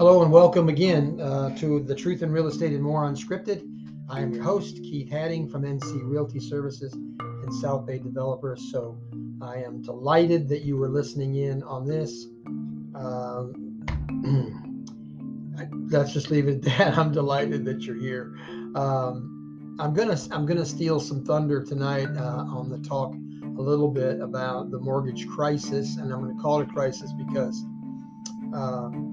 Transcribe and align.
Hello 0.00 0.22
and 0.22 0.32
welcome 0.32 0.70
again 0.70 1.20
uh, 1.20 1.54
to 1.56 1.78
the 1.78 1.94
Truth 1.94 2.22
in 2.22 2.32
Real 2.32 2.46
Estate 2.46 2.72
and 2.72 2.82
More 2.82 3.02
Unscripted. 3.02 3.62
I 4.08 4.20
am 4.20 4.32
your 4.32 4.42
host, 4.42 4.76
Keith 4.76 5.10
Hadding 5.10 5.46
from 5.46 5.64
NC 5.64 6.00
Realty 6.04 6.40
Services 6.40 6.94
and 6.94 7.52
South 7.52 7.84
Bay 7.84 7.98
Developers. 7.98 8.72
So 8.72 8.98
I 9.42 9.56
am 9.56 9.82
delighted 9.82 10.48
that 10.48 10.62
you 10.62 10.78
were 10.78 10.88
listening 10.88 11.34
in 11.34 11.62
on 11.64 11.86
this. 11.86 12.28
Um, 12.94 13.84
let's 15.90 16.14
just 16.14 16.30
leave 16.30 16.48
it 16.48 16.64
at 16.66 16.78
that. 16.78 16.96
I'm 16.98 17.12
delighted 17.12 17.66
that 17.66 17.82
you're 17.82 18.00
here. 18.00 18.34
Um, 18.74 19.76
I'm 19.78 19.92
gonna 19.92 20.18
I'm 20.30 20.46
gonna 20.46 20.64
steal 20.64 20.98
some 20.98 21.26
thunder 21.26 21.62
tonight 21.62 22.08
uh, 22.16 22.46
on 22.48 22.70
the 22.70 22.78
talk 22.88 23.12
a 23.12 23.60
little 23.60 23.90
bit 23.90 24.18
about 24.22 24.70
the 24.70 24.78
mortgage 24.78 25.28
crisis, 25.28 25.98
and 25.98 26.10
I'm 26.10 26.22
gonna 26.22 26.40
call 26.40 26.62
it 26.62 26.70
a 26.70 26.72
crisis 26.72 27.12
because. 27.12 27.62
Um, 28.54 29.09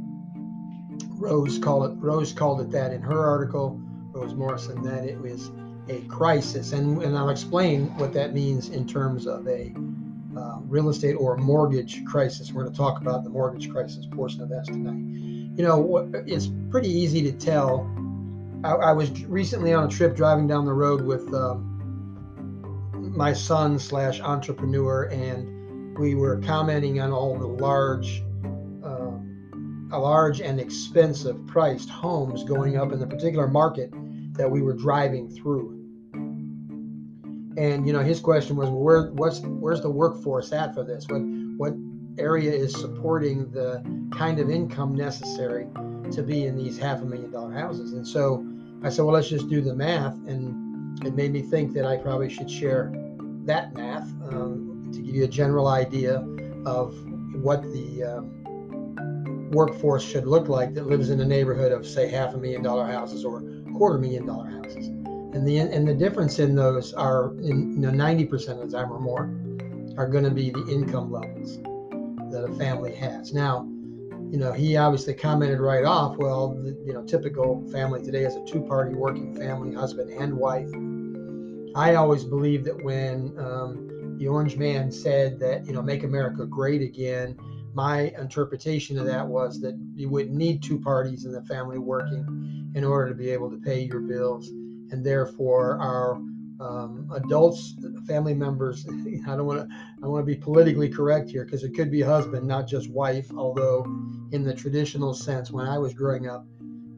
Rose 1.18 1.58
called 1.58 1.92
it 1.92 1.96
Rose 1.98 2.34
called 2.34 2.62
it 2.62 2.72
that 2.72 2.94
in 2.94 3.02
her 3.02 3.26
article, 3.26 3.80
Rose 4.12 4.34
Morrison, 4.34 4.84
that 4.84 5.06
it 5.06 5.20
was 5.20 5.52
a 5.90 6.02
crisis, 6.02 6.74
and 6.74 7.02
and 7.02 7.18
I'll 7.18 7.30
explain 7.30 7.88
what 7.98 8.14
that 8.14 8.34
means 8.34 8.70
in 8.70 8.88
terms 8.88 9.28
of 9.28 9.48
a 9.48 9.74
uh, 10.38 10.60
real 10.68 10.90
estate 10.90 11.14
or 11.14 11.38
mortgage 11.38 12.06
crisis. 12.06 12.52
We're 12.52 12.64
going 12.64 12.74
to 12.74 12.78
talk 12.78 13.02
about 13.02 13.24
the 13.24 13.30
mortgage 13.30 13.72
crisis 13.72 14.06
portion 14.12 14.42
of 14.42 14.50
that 14.50 14.66
tonight. 14.66 15.58
You 15.58 15.64
know, 15.64 16.12
it's 16.28 16.50
pretty 16.70 16.90
easy 16.90 17.24
to 17.24 17.32
tell. 17.32 17.90
I, 18.64 18.74
I 18.74 18.92
was 18.92 19.24
recently 19.26 19.74
on 19.74 19.86
a 19.86 19.88
trip 19.88 20.16
driving 20.16 20.48
down 20.48 20.66
the 20.66 20.74
road 20.74 21.02
with 21.02 21.34
um, 21.34 21.74
my 23.16 23.34
son 23.34 23.80
slash 23.80 24.20
entrepreneur, 24.20 25.04
and 25.06 25.98
we 25.98 26.14
were 26.14 26.40
commenting 26.42 27.00
on 27.00 27.12
all 27.12 27.38
the 27.38 27.48
large 27.48 28.22
large 29.90 30.42
and 30.42 30.60
expensive 30.60 31.46
priced 31.48 31.90
homes 31.90 32.44
going 32.44 32.78
up 32.78 32.92
in 32.92 33.00
the 33.00 33.08
particular 33.08 33.48
market 33.48 33.92
that 34.34 34.50
we 34.50 34.62
were 34.62 34.74
driving 34.74 35.30
through. 35.30 35.74
And 37.58 37.88
you 37.88 37.94
know, 37.94 38.02
his 38.02 38.20
question 38.20 38.56
was, 38.56 38.70
well, 38.70 38.80
where 38.80 39.12
what's 39.12 39.40
where's 39.40 39.82
the 39.82 39.90
workforce 39.90 40.52
at 40.52 40.74
for 40.76 40.84
this? 40.84 41.08
What 41.08 41.22
what 41.58 41.74
area 42.20 42.52
is 42.52 42.74
supporting 42.74 43.50
the 43.52 43.84
kind 44.12 44.40
of 44.40 44.50
income 44.50 44.96
necessary 44.96 45.68
to 46.12 46.22
be 46.22 46.46
in 46.46 46.56
these 46.56 46.78
half 46.78 47.02
a 47.02 47.06
million 47.06 47.32
dollar 47.32 47.54
houses? 47.54 47.94
And 47.94 48.08
so 48.08 48.46
I 48.84 48.90
said, 48.90 49.06
well, 49.06 49.14
let's 49.14 49.30
just 49.30 49.50
do 49.50 49.62
the 49.62 49.74
math. 49.74 50.14
And 50.28 51.06
it 51.06 51.16
made 51.16 51.32
me 51.32 51.42
think 51.42 51.74
that 51.74 51.86
I 51.86 51.98
probably 51.98 52.30
should 52.30 52.50
share 52.50 52.92
that 53.46 53.74
math 53.74 54.08
um, 54.32 54.92
to 54.94 55.02
give 55.02 55.16
you 55.16 55.24
a 55.24 55.28
general 55.28 55.68
idea 55.68 56.18
of 56.66 56.96
what 57.42 57.64
the 57.64 58.04
um, 58.04 58.37
workforce 59.52 60.04
should 60.04 60.28
look 60.28 60.48
like 60.48 60.74
that 60.74 60.88
lives 60.88 61.10
in 61.10 61.22
a 61.22 61.26
neighborhood 61.26 61.72
of 61.72 61.86
say 61.86 62.08
half 62.08 62.34
a 62.34 62.38
million 62.38 62.62
dollar 62.62 62.86
houses 62.86 63.24
or 63.24 63.42
quarter 63.76 63.98
million 63.98 64.26
dollar 64.26 64.50
houses. 64.50 64.88
And 64.88 65.48
the 65.48 65.60
and 65.60 65.88
the 65.88 65.94
difference 65.94 66.40
in 66.40 66.56
those 66.56 66.94
are 66.94 67.32
in 67.40 67.74
you 67.74 67.80
know 67.80 67.92
90% 67.92 68.62
of 68.62 68.72
the 68.72 68.78
time 68.78 68.92
or 68.92 69.00
more 69.00 69.30
are 69.98 70.08
going 70.08 70.24
to 70.24 70.32
be 70.32 70.50
the 70.50 70.66
income 70.68 71.12
levels 71.12 71.58
that 72.32 72.44
a 72.44 72.54
family 72.58 72.94
has. 72.96 73.34
Now 73.34 73.68
you 74.30 74.38
know 74.38 74.52
he 74.52 74.76
obviously 74.76 75.14
commented 75.14 75.60
right 75.60 75.86
off 75.86 76.18
well 76.18 76.50
the, 76.50 76.78
you 76.86 76.94
know 76.94 77.04
typical 77.04 77.66
family 77.72 78.04
today 78.04 78.24
is 78.26 78.36
a 78.36 78.44
two 78.46 78.62
party 78.62 78.94
working 78.94 79.34
family 79.36 79.74
husband 79.74 80.10
and 80.12 80.34
wife. 80.34 80.70
I 81.76 81.96
always 81.96 82.24
believe 82.24 82.64
that 82.66 82.84
when 82.84 83.34
um, 83.38 84.18
the 84.18 84.28
orange 84.28 84.58
man 84.58 84.92
said 84.92 85.40
that 85.40 85.66
you 85.66 85.74
know 85.74 85.82
make 85.82 86.04
america 86.04 86.46
great 86.46 86.82
again 86.82 87.38
my 87.78 88.12
interpretation 88.20 88.98
of 88.98 89.06
that 89.06 89.28
was 89.28 89.62
that 89.62 89.80
you 89.94 90.10
wouldn't 90.10 90.36
need 90.36 90.64
two 90.64 90.80
parties 90.80 91.26
in 91.26 91.32
the 91.32 91.44
family 91.44 91.78
working 91.78 92.72
in 92.74 92.84
order 92.84 93.08
to 93.08 93.14
be 93.14 93.30
able 93.30 93.52
to 93.52 93.58
pay 93.58 93.82
your 93.82 94.00
bills, 94.00 94.50
and 94.50 95.06
therefore 95.06 95.80
our 95.80 96.14
um, 96.60 97.08
adults, 97.14 97.76
family 98.08 98.34
members. 98.34 98.84
I 99.28 99.36
don't 99.36 99.46
want 99.46 99.60
to. 99.60 99.76
I 100.02 100.08
want 100.08 100.24
to 100.24 100.26
be 100.26 100.36
politically 100.36 100.90
correct 100.90 101.30
here 101.30 101.46
because 101.46 101.64
it 101.64 101.76
could 101.76 101.92
be 101.92 102.02
husband, 102.02 102.48
not 102.48 102.68
just 102.68 102.90
wife. 102.90 103.30
Although, 103.38 103.84
in 104.32 104.44
the 104.44 104.56
traditional 104.56 105.14
sense, 105.14 105.52
when 105.52 105.68
I 105.68 105.78
was 105.78 105.94
growing 105.94 106.28
up, 106.28 106.48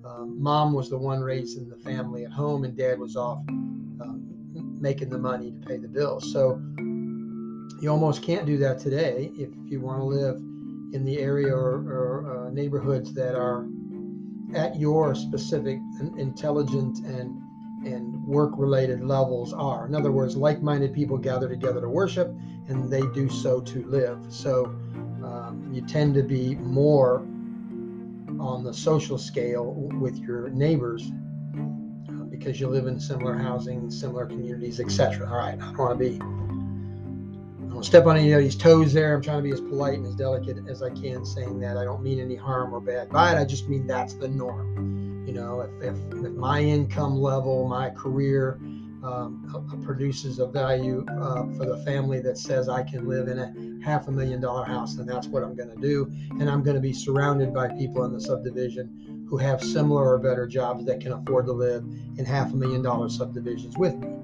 um, 0.05 0.41
mom 0.41 0.71
was 0.71 0.89
the 0.89 0.97
one 0.97 1.19
raising 1.19 1.67
the 1.67 1.75
family 1.75 2.23
at 2.23 2.31
home, 2.31 2.63
and 2.63 2.77
dad 2.77 2.99
was 2.99 3.17
off 3.17 3.39
um, 3.49 4.77
making 4.79 5.09
the 5.09 5.19
money 5.19 5.51
to 5.51 5.59
pay 5.67 5.75
the 5.75 5.89
bills. 5.89 6.31
So 6.31 6.57
you 7.81 7.89
almost 7.91 8.23
can't 8.23 8.45
do 8.45 8.57
that 8.59 8.79
today 8.79 9.33
if 9.35 9.49
you 9.65 9.81
want 9.81 9.99
to 9.99 10.05
live 10.05 10.41
in 10.93 11.05
the 11.05 11.19
area 11.19 11.53
or, 11.53 11.75
or 11.75 12.47
uh, 12.47 12.49
neighborhoods 12.49 13.13
that 13.13 13.35
are 13.35 13.65
at 14.55 14.75
your 14.75 15.13
specific 15.15 15.79
intelligent 16.17 16.99
and 16.99 17.41
and 17.85 18.21
work 18.25 18.51
related 18.57 19.01
levels 19.01 19.53
are. 19.53 19.85
In 19.85 19.95
other 19.95 20.11
words, 20.11 20.35
like 20.35 20.61
minded 20.61 20.93
people 20.93 21.17
gather 21.17 21.47
together 21.47 21.79
to 21.79 21.87
worship 21.87 22.27
and 22.67 22.89
they 22.91 23.01
do 23.13 23.29
so 23.29 23.61
to 23.61 23.83
live. 23.85 24.19
So 24.27 24.65
um, 25.23 25.69
you 25.71 25.81
tend 25.81 26.13
to 26.15 26.23
be 26.23 26.55
more 26.55 27.19
on 28.39 28.63
the 28.63 28.73
social 28.73 29.17
scale 29.17 29.71
with 29.73 30.17
your 30.17 30.49
neighbors 30.49 31.09
uh, 32.09 32.11
because 32.29 32.59
you 32.59 32.67
live 32.67 32.87
in 32.87 32.99
similar 32.99 33.37
housing, 33.37 33.89
similar 33.89 34.25
communities, 34.25 34.79
etc. 34.79 35.29
All 35.29 35.37
right, 35.37 35.55
I 35.55 35.57
don't 35.57 35.77
want 35.77 35.99
to 35.99 36.09
be 36.09 36.19
don't 37.79 37.85
step 37.85 38.07
on 38.07 38.17
anybody's 38.17 38.57
toes 38.57 38.91
there. 38.91 39.15
I'm 39.15 39.21
trying 39.21 39.37
to 39.37 39.43
be 39.43 39.51
as 39.51 39.61
polite 39.61 39.93
and 39.93 40.05
as 40.05 40.13
delicate 40.13 40.57
as 40.67 40.83
I 40.83 40.89
can, 40.89 41.23
saying 41.25 41.61
that 41.61 41.77
I 41.77 41.85
don't 41.85 42.03
mean 42.03 42.19
any 42.19 42.35
harm 42.35 42.73
or 42.73 42.81
bad 42.81 43.07
by 43.09 43.31
it. 43.31 43.39
I 43.39 43.45
just 43.45 43.69
mean 43.69 43.87
that's 43.87 44.15
the 44.15 44.27
norm. 44.27 45.23
You 45.25 45.33
know, 45.33 45.61
if, 45.61 45.69
if, 45.81 46.25
if 46.25 46.33
my 46.33 46.59
income 46.59 47.15
level, 47.15 47.69
my 47.69 47.89
career 47.91 48.59
um, 49.01 49.81
produces 49.85 50.39
a 50.39 50.47
value 50.47 51.05
uh, 51.07 51.45
for 51.55 51.65
the 51.65 51.81
family 51.85 52.19
that 52.19 52.37
says 52.37 52.67
I 52.67 52.83
can 52.83 53.07
live 53.07 53.29
in 53.29 53.39
a 53.39 53.85
half 53.85 54.09
a 54.09 54.11
million 54.11 54.41
dollar 54.41 54.65
house, 54.65 54.95
then 54.95 55.05
that's 55.05 55.27
what 55.27 55.41
I'm 55.41 55.55
going 55.55 55.69
to 55.69 55.79
do. 55.79 56.11
And 56.31 56.49
I'm 56.49 56.63
going 56.63 56.75
to 56.75 56.81
be 56.81 56.91
surrounded 56.91 57.53
by 57.53 57.69
people 57.69 58.03
in 58.03 58.11
the 58.11 58.19
subdivision 58.19 59.25
who 59.29 59.37
have 59.37 59.63
similar 59.63 60.11
or 60.11 60.17
better 60.17 60.45
jobs 60.47 60.83
that 60.83 60.99
can 60.99 61.13
afford 61.13 61.45
to 61.45 61.53
live 61.53 61.85
in 62.17 62.25
half 62.25 62.51
a 62.51 62.57
million 62.57 62.81
dollar 62.81 63.07
subdivisions 63.07 63.77
with 63.77 63.95
me. 63.95 64.17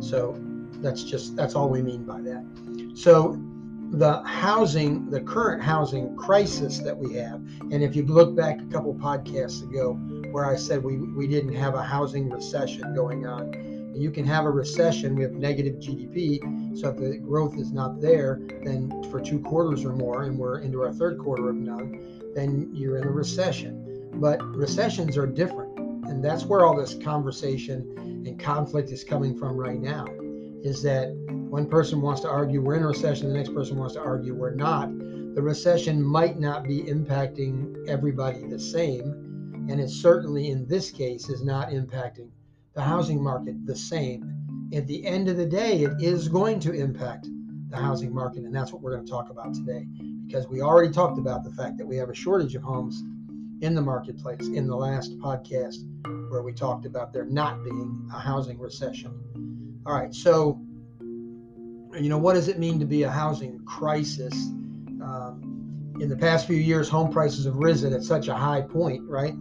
So 0.00 0.32
that's 0.80 1.04
just 1.04 1.36
that's 1.36 1.54
all 1.54 1.68
we 1.68 1.82
mean 1.82 2.04
by 2.04 2.20
that. 2.22 2.44
So 2.94 3.38
the 3.92 4.22
housing, 4.22 5.10
the 5.10 5.20
current 5.20 5.62
housing 5.62 6.16
crisis 6.16 6.78
that 6.78 6.96
we 6.96 7.14
have, 7.14 7.42
and 7.60 7.82
if 7.82 7.94
you 7.94 8.06
look 8.06 8.34
back 8.34 8.58
a 8.58 8.64
couple 8.64 8.94
podcasts 8.94 9.62
ago 9.62 9.92
where 10.30 10.46
I 10.46 10.56
said 10.56 10.82
we, 10.82 10.96
we 10.96 11.26
didn't 11.26 11.54
have 11.54 11.74
a 11.74 11.82
housing 11.82 12.30
recession 12.30 12.94
going 12.94 13.26
on, 13.26 13.52
and 13.52 14.02
you 14.02 14.10
can 14.10 14.24
have 14.24 14.46
a 14.46 14.50
recession 14.50 15.14
with 15.14 15.32
negative 15.32 15.74
GDP. 15.74 16.78
So 16.78 16.88
if 16.88 16.96
the 16.96 17.18
growth 17.18 17.58
is 17.58 17.70
not 17.70 18.00
there, 18.00 18.40
then 18.64 18.90
for 19.10 19.20
two 19.20 19.40
quarters 19.40 19.84
or 19.84 19.92
more, 19.92 20.22
and 20.22 20.38
we're 20.38 20.60
into 20.60 20.80
our 20.80 20.92
third 20.94 21.18
quarter 21.18 21.50
of 21.50 21.56
none, 21.56 22.32
then 22.34 22.70
you're 22.72 22.96
in 22.96 23.04
a 23.04 23.10
recession. 23.10 24.08
But 24.14 24.42
recessions 24.56 25.18
are 25.18 25.26
different. 25.26 25.78
And 26.08 26.24
that's 26.24 26.44
where 26.44 26.64
all 26.64 26.74
this 26.74 26.94
conversation 26.94 28.24
and 28.26 28.40
conflict 28.40 28.90
is 28.90 29.04
coming 29.04 29.38
from 29.38 29.56
right 29.56 29.78
now 29.78 30.06
is 30.62 30.82
that 30.82 31.12
one 31.50 31.68
person 31.68 32.00
wants 32.00 32.20
to 32.22 32.28
argue 32.28 32.60
we're 32.60 32.76
in 32.76 32.82
a 32.82 32.88
recession, 32.88 33.28
the 33.28 33.34
next 33.34 33.54
person 33.54 33.76
wants 33.76 33.94
to 33.94 34.00
argue 34.00 34.34
we're 34.34 34.54
not. 34.54 34.88
The 35.34 35.42
recession 35.42 36.02
might 36.02 36.38
not 36.38 36.64
be 36.64 36.82
impacting 36.82 37.88
everybody 37.88 38.46
the 38.46 38.58
same, 38.58 39.66
and 39.68 39.80
it 39.80 39.90
certainly 39.90 40.50
in 40.50 40.66
this 40.66 40.90
case 40.90 41.28
is 41.28 41.42
not 41.42 41.68
impacting 41.68 42.30
the 42.74 42.82
housing 42.82 43.22
market 43.22 43.66
the 43.66 43.76
same. 43.76 44.70
At 44.74 44.86
the 44.86 45.04
end 45.04 45.28
of 45.28 45.36
the 45.36 45.46
day, 45.46 45.82
it 45.82 46.00
is 46.00 46.28
going 46.28 46.60
to 46.60 46.72
impact 46.72 47.28
the 47.68 47.76
housing 47.76 48.14
market, 48.14 48.44
and 48.44 48.54
that's 48.54 48.72
what 48.72 48.82
we're 48.82 48.94
going 48.94 49.04
to 49.04 49.10
talk 49.10 49.30
about 49.30 49.54
today 49.54 49.86
because 50.26 50.48
we 50.48 50.62
already 50.62 50.90
talked 50.90 51.18
about 51.18 51.44
the 51.44 51.50
fact 51.50 51.76
that 51.76 51.86
we 51.86 51.96
have 51.96 52.08
a 52.08 52.14
shortage 52.14 52.54
of 52.54 52.62
homes 52.62 53.02
in 53.60 53.74
the 53.74 53.82
marketplace 53.82 54.48
in 54.48 54.66
the 54.66 54.76
last 54.76 55.18
podcast 55.18 55.76
where 56.30 56.42
we 56.42 56.52
talked 56.52 56.86
about 56.86 57.12
there 57.12 57.24
not 57.26 57.62
being 57.62 58.08
a 58.14 58.18
housing 58.18 58.58
recession. 58.58 59.12
All 59.84 59.94
right, 59.94 60.14
so 60.14 60.60
you 61.00 62.08
know 62.08 62.18
what 62.18 62.34
does 62.34 62.46
it 62.46 62.58
mean 62.58 62.78
to 62.78 62.84
be 62.84 63.02
a 63.02 63.10
housing 63.10 63.58
crisis? 63.64 64.32
Um, 64.32 65.96
in 66.00 66.08
the 66.08 66.16
past 66.16 66.46
few 66.46 66.56
years, 66.56 66.88
home 66.88 67.12
prices 67.12 67.46
have 67.46 67.56
risen 67.56 67.92
at 67.92 68.04
such 68.04 68.28
a 68.28 68.34
high 68.34 68.60
point, 68.60 69.02
right? 69.08 69.34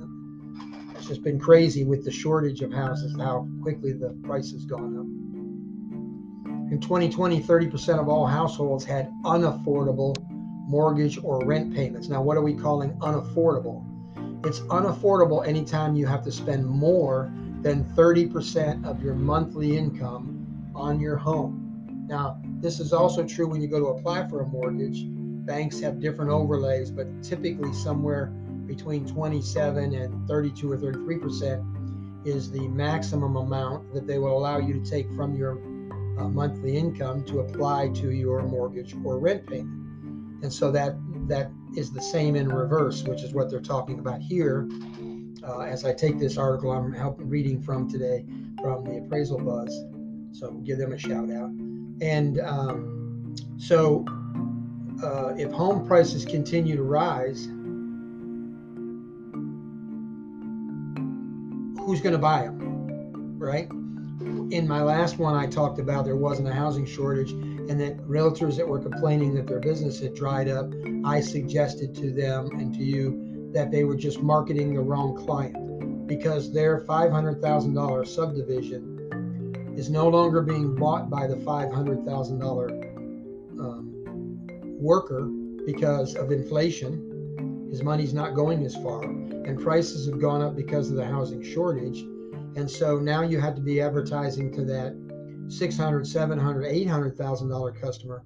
It's 0.95 1.07
just 1.07 1.23
been 1.23 1.39
crazy 1.39 1.83
with 1.83 2.03
the 2.03 2.11
shortage 2.11 2.61
of 2.61 2.73
houses, 2.73 3.15
how 3.19 3.47
quickly 3.61 3.93
the 3.93 4.17
price 4.23 4.51
has 4.51 4.65
gone 4.65 4.97
up. 4.97 6.71
In 6.71 6.79
2020, 6.81 7.41
30% 7.43 7.99
of 7.99 8.09
all 8.09 8.25
households 8.25 8.83
had 8.83 9.11
unaffordable 9.23 10.15
mortgage 10.67 11.19
or 11.23 11.45
rent 11.45 11.75
payments. 11.75 12.07
Now, 12.09 12.23
what 12.23 12.35
are 12.35 12.41
we 12.41 12.55
calling 12.55 12.93
unaffordable? 12.99 13.85
It's 14.45 14.61
unaffordable 14.61 15.45
anytime 15.45 15.95
you 15.95 16.07
have 16.07 16.23
to 16.23 16.31
spend 16.31 16.65
more 16.65 17.31
than 17.62 17.86
30% 17.96 18.86
of 18.86 19.04
your 19.04 19.13
monthly 19.13 19.78
income 19.78 20.72
on 20.75 21.00
your 21.00 21.18
home. 21.18 22.06
Now, 22.08 22.42
this 22.60 22.80
is 22.80 22.94
also 22.94 23.24
true 23.25 23.48
when 23.48 23.62
you 23.62 23.68
go 23.68 23.80
to 23.80 23.88
apply 23.88 24.28
for 24.28 24.42
a 24.42 24.48
mortgage. 24.48 25.04
Banks 25.46 25.80
have 25.80 26.00
different 26.00 26.31
overlays, 26.31 26.92
but 26.92 27.24
typically 27.24 27.74
somewhere 27.74 28.28
between 28.66 29.06
27 29.06 29.94
and 29.96 30.28
32 30.28 30.72
or 30.72 30.78
33 30.78 31.18
percent 31.18 31.63
is 32.25 32.52
the 32.52 32.68
maximum 32.68 33.36
amount 33.36 33.94
that 33.94 34.06
they 34.06 34.18
will 34.18 34.38
allow 34.38 34.58
you 34.58 34.74
to 34.74 34.90
take 34.90 35.12
from 35.13 35.36
your 35.36 35.54
uh, 36.19 36.28
monthly 36.28 36.78
income 36.78 37.24
to 37.25 37.40
apply 37.40 37.90
to 37.90 38.12
your 38.12 38.44
mortgage 38.44 38.96
or 39.04 39.18
rent 39.18 39.46
payment. 39.48 40.44
And 40.44 40.54
so 40.54 40.72
that 40.72 40.96
that 41.28 41.52
is 41.75 41.92
the 41.92 42.02
same 42.02 42.36
in 42.36 42.50
reverse, 42.50 43.04
which 43.04 43.24
is 43.24 43.34
what 43.34 43.50
they're 43.50 43.60
talking 43.60 44.00
about 44.00 44.22
here. 44.22 44.68
Uh, 45.43 45.61
as 45.61 45.85
I 45.85 45.93
take 45.93 46.19
this 46.19 46.38
article 46.38 46.71
I'm 46.71 46.93
helping 46.93 47.27
reading 47.27 47.61
from 47.61 47.89
today 47.89 48.25
from 48.61 48.83
the 48.83 48.97
Appraisal 48.97 49.39
Buzz, 49.39 49.75
so 50.38 50.51
give 50.63 50.77
them 50.77 50.93
a 50.93 50.97
shout 50.97 51.31
out. 51.31 51.49
And 52.01 52.39
um, 52.39 53.35
so, 53.57 54.05
uh, 55.03 55.33
if 55.38 55.51
home 55.51 55.85
prices 55.88 56.25
continue 56.25 56.75
to 56.75 56.83
rise, 56.83 57.45
who's 61.85 62.01
going 62.01 62.13
to 62.13 62.19
buy 62.19 62.43
them, 62.43 63.38
right? 63.39 63.69
In 64.51 64.67
my 64.67 64.81
last 64.81 65.17
one, 65.17 65.35
I 65.35 65.47
talked 65.47 65.79
about 65.79 66.05
there 66.05 66.15
wasn't 66.15 66.47
a 66.47 66.53
housing 66.53 66.85
shortage 66.85 67.31
and 67.31 67.79
that 67.79 67.97
realtors 68.07 68.57
that 68.57 68.67
were 68.67 68.79
complaining 68.79 69.33
that 69.35 69.47
their 69.47 69.59
business 69.59 69.99
had 69.99 70.13
dried 70.13 70.49
up, 70.49 70.71
I 71.05 71.21
suggested 71.21 71.95
to 71.95 72.11
them 72.11 72.47
and 72.59 72.73
to 72.75 72.83
you 72.83 73.20
that 73.53 73.71
they 73.71 73.83
were 73.83 73.95
just 73.95 74.21
marketing 74.21 74.74
the 74.74 74.81
wrong 74.81 75.15
client 75.15 76.07
because 76.07 76.51
their 76.51 76.81
$500,000 76.81 78.07
subdivision 78.07 79.74
is 79.77 79.89
no 79.89 80.07
longer 80.07 80.42
being 80.42 80.75
bought 80.75 81.09
by 81.09 81.27
the 81.27 81.36
$500,000 81.36 83.59
um, 83.59 84.48
worker 84.80 85.24
because 85.65 86.15
of 86.15 86.31
inflation. 86.31 87.68
His 87.69 87.83
money's 87.83 88.13
not 88.13 88.36
going 88.36 88.65
as 88.65 88.75
far, 88.75 89.03
and 89.03 89.59
prices 89.59 90.07
have 90.07 90.19
gone 90.19 90.42
up 90.42 90.56
because 90.56 90.89
of 90.89 90.98
the 90.98 91.06
housing 91.06 91.42
shortage. 91.42 92.01
And 92.57 92.69
so 92.69 93.00
now 93.00 93.21
you 93.21 93.39
have 93.39 93.56
to 93.56 93.62
be 93.62 93.80
advertising 93.80 94.51
to 94.53 94.65
that 94.65 94.94
600, 95.48 96.06
700, 96.06 96.65
800,000 96.65 97.50
dollar 97.50 97.71
customer 97.71 98.24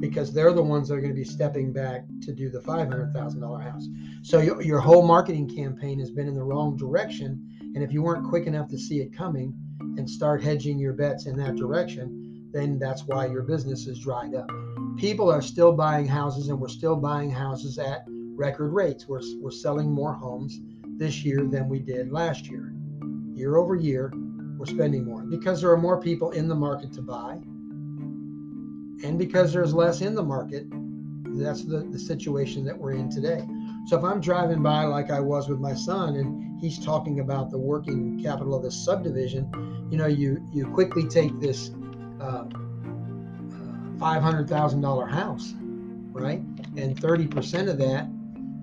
because 0.00 0.32
they're 0.32 0.52
the 0.52 0.62
ones 0.62 0.88
that 0.88 0.94
are 0.94 1.00
going 1.00 1.12
to 1.12 1.18
be 1.18 1.24
stepping 1.24 1.72
back 1.72 2.04
to 2.22 2.32
do 2.32 2.50
the 2.50 2.60
$500,000 2.60 3.62
house. 3.62 3.86
So 4.22 4.40
your, 4.40 4.62
your 4.62 4.80
whole 4.80 5.06
marketing 5.06 5.48
campaign 5.48 5.98
has 6.00 6.10
been 6.10 6.28
in 6.28 6.34
the 6.34 6.42
wrong 6.42 6.76
direction. 6.76 7.42
And 7.74 7.82
if 7.82 7.92
you 7.92 8.02
weren't 8.02 8.28
quick 8.28 8.46
enough 8.46 8.68
to 8.68 8.78
see 8.78 9.00
it 9.00 9.16
coming 9.16 9.54
and 9.80 10.08
start 10.08 10.42
hedging 10.42 10.78
your 10.78 10.92
bets 10.92 11.26
in 11.26 11.36
that 11.38 11.56
direction, 11.56 12.48
then 12.52 12.78
that's 12.78 13.04
why 13.04 13.26
your 13.26 13.42
business 13.42 13.86
is 13.86 13.98
dried 13.98 14.34
up. 14.34 14.50
People 14.96 15.30
are 15.30 15.42
still 15.42 15.72
buying 15.72 16.06
houses 16.06 16.48
and 16.48 16.60
we're 16.60 16.68
still 16.68 16.96
buying 16.96 17.30
houses 17.30 17.78
at 17.78 18.04
record 18.08 18.72
rates. 18.72 19.08
We're, 19.08 19.22
we're 19.40 19.50
selling 19.50 19.90
more 19.90 20.12
homes 20.12 20.60
this 20.98 21.24
year 21.24 21.44
than 21.44 21.68
we 21.68 21.78
did 21.78 22.12
last 22.12 22.46
year. 22.46 22.72
Year 23.32 23.56
over 23.56 23.74
year, 23.74 24.12
we're 24.58 24.66
spending 24.66 25.04
more 25.04 25.22
because 25.22 25.60
there 25.60 25.70
are 25.70 25.78
more 25.78 26.00
people 26.00 26.32
in 26.32 26.48
the 26.48 26.54
market 26.54 26.92
to 26.94 27.02
buy 27.02 27.40
and 29.04 29.18
because 29.18 29.52
there's 29.52 29.74
less 29.74 30.00
in 30.00 30.14
the 30.14 30.22
market 30.22 30.66
that's 31.40 31.64
the, 31.64 31.86
the 31.90 31.98
situation 31.98 32.64
that 32.64 32.76
we're 32.76 32.92
in 32.92 33.10
today. 33.10 33.46
So 33.86 33.96
if 33.96 34.04
i'm 34.04 34.20
driving 34.20 34.62
by 34.62 34.84
like 34.84 35.10
i 35.10 35.20
was 35.20 35.48
with 35.48 35.60
my 35.60 35.74
son 35.74 36.16
and 36.16 36.60
he's 36.60 36.84
talking 36.84 37.20
about 37.20 37.50
the 37.50 37.58
working 37.58 38.22
capital 38.22 38.54
of 38.54 38.62
the 38.62 38.70
subdivision 38.70 39.48
you 39.90 39.96
know 39.96 40.06
you 40.06 40.46
you 40.52 40.66
quickly 40.66 41.06
take 41.06 41.38
this 41.40 41.70
uh, 42.20 42.44
$500000 43.98 45.10
house 45.10 45.54
right? 46.12 46.40
And 46.76 46.96
30% 46.96 47.70
of 47.70 47.78
that 47.78 48.08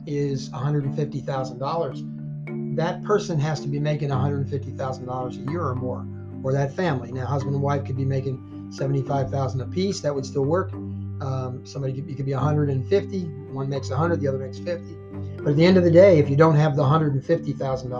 is 0.06 0.50
$150000 0.50 2.76
that 2.76 3.04
person 3.04 3.40
has 3.40 3.62
to 3.62 3.68
be 3.68 3.80
making 3.80 4.10
$150,000 4.10 5.48
a 5.48 5.52
year 5.52 5.62
or 5.62 5.76
more, 5.76 6.06
or 6.44 6.52
that 6.52 6.74
family. 6.74 7.12
Now, 7.12 7.26
husband 7.26 7.56
and 7.56 7.64
wife 7.64 7.86
could 7.86 7.96
be 7.96 8.06
making 8.06 8.55
75,000 8.76 9.62
a 9.62 9.66
piece. 9.66 10.02
That 10.02 10.14
would 10.14 10.26
still 10.26 10.46
work. 10.46 10.74
Um, 10.74 11.62
somebody 11.66 11.94
could, 11.94 12.16
could 12.16 12.26
be 12.26 12.34
150. 12.34 13.24
One 13.52 13.70
makes 13.70 13.90
100, 13.90 14.20
the 14.20 14.28
other 14.28 14.38
makes 14.38 14.60
50. 14.60 14.96
But 15.38 15.50
at 15.50 15.56
the 15.56 15.66
end 15.66 15.78
of 15.78 15.84
the 15.84 15.92
day, 15.92 16.20
if 16.20 16.30
you 16.30 16.36
don't 16.36 16.56
have 16.56 16.76
the 16.76 16.84
$150,000 16.84 17.92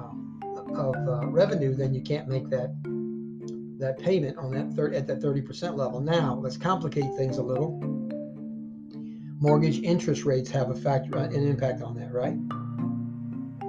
um, 0.00 0.40
of 0.76 0.94
uh, 1.08 1.26
revenue, 1.28 1.74
then 1.74 1.94
you 1.94 2.02
can't 2.02 2.28
make 2.28 2.48
that 2.50 2.74
that 3.78 3.98
payment 3.98 4.38
on 4.38 4.52
that 4.52 4.72
third 4.74 4.94
at 4.94 5.06
that 5.08 5.20
30% 5.20 5.76
level. 5.76 6.00
Now, 6.00 6.38
let's 6.40 6.56
complicate 6.56 7.12
things 7.16 7.38
a 7.38 7.42
little. 7.42 7.80
Mortgage 9.40 9.80
interest 9.80 10.24
rates 10.24 10.48
have 10.52 10.70
a 10.70 10.74
factor, 10.74 11.18
an 11.18 11.34
impact 11.34 11.82
on 11.82 11.94
that, 11.96 12.12
right? 12.12 12.36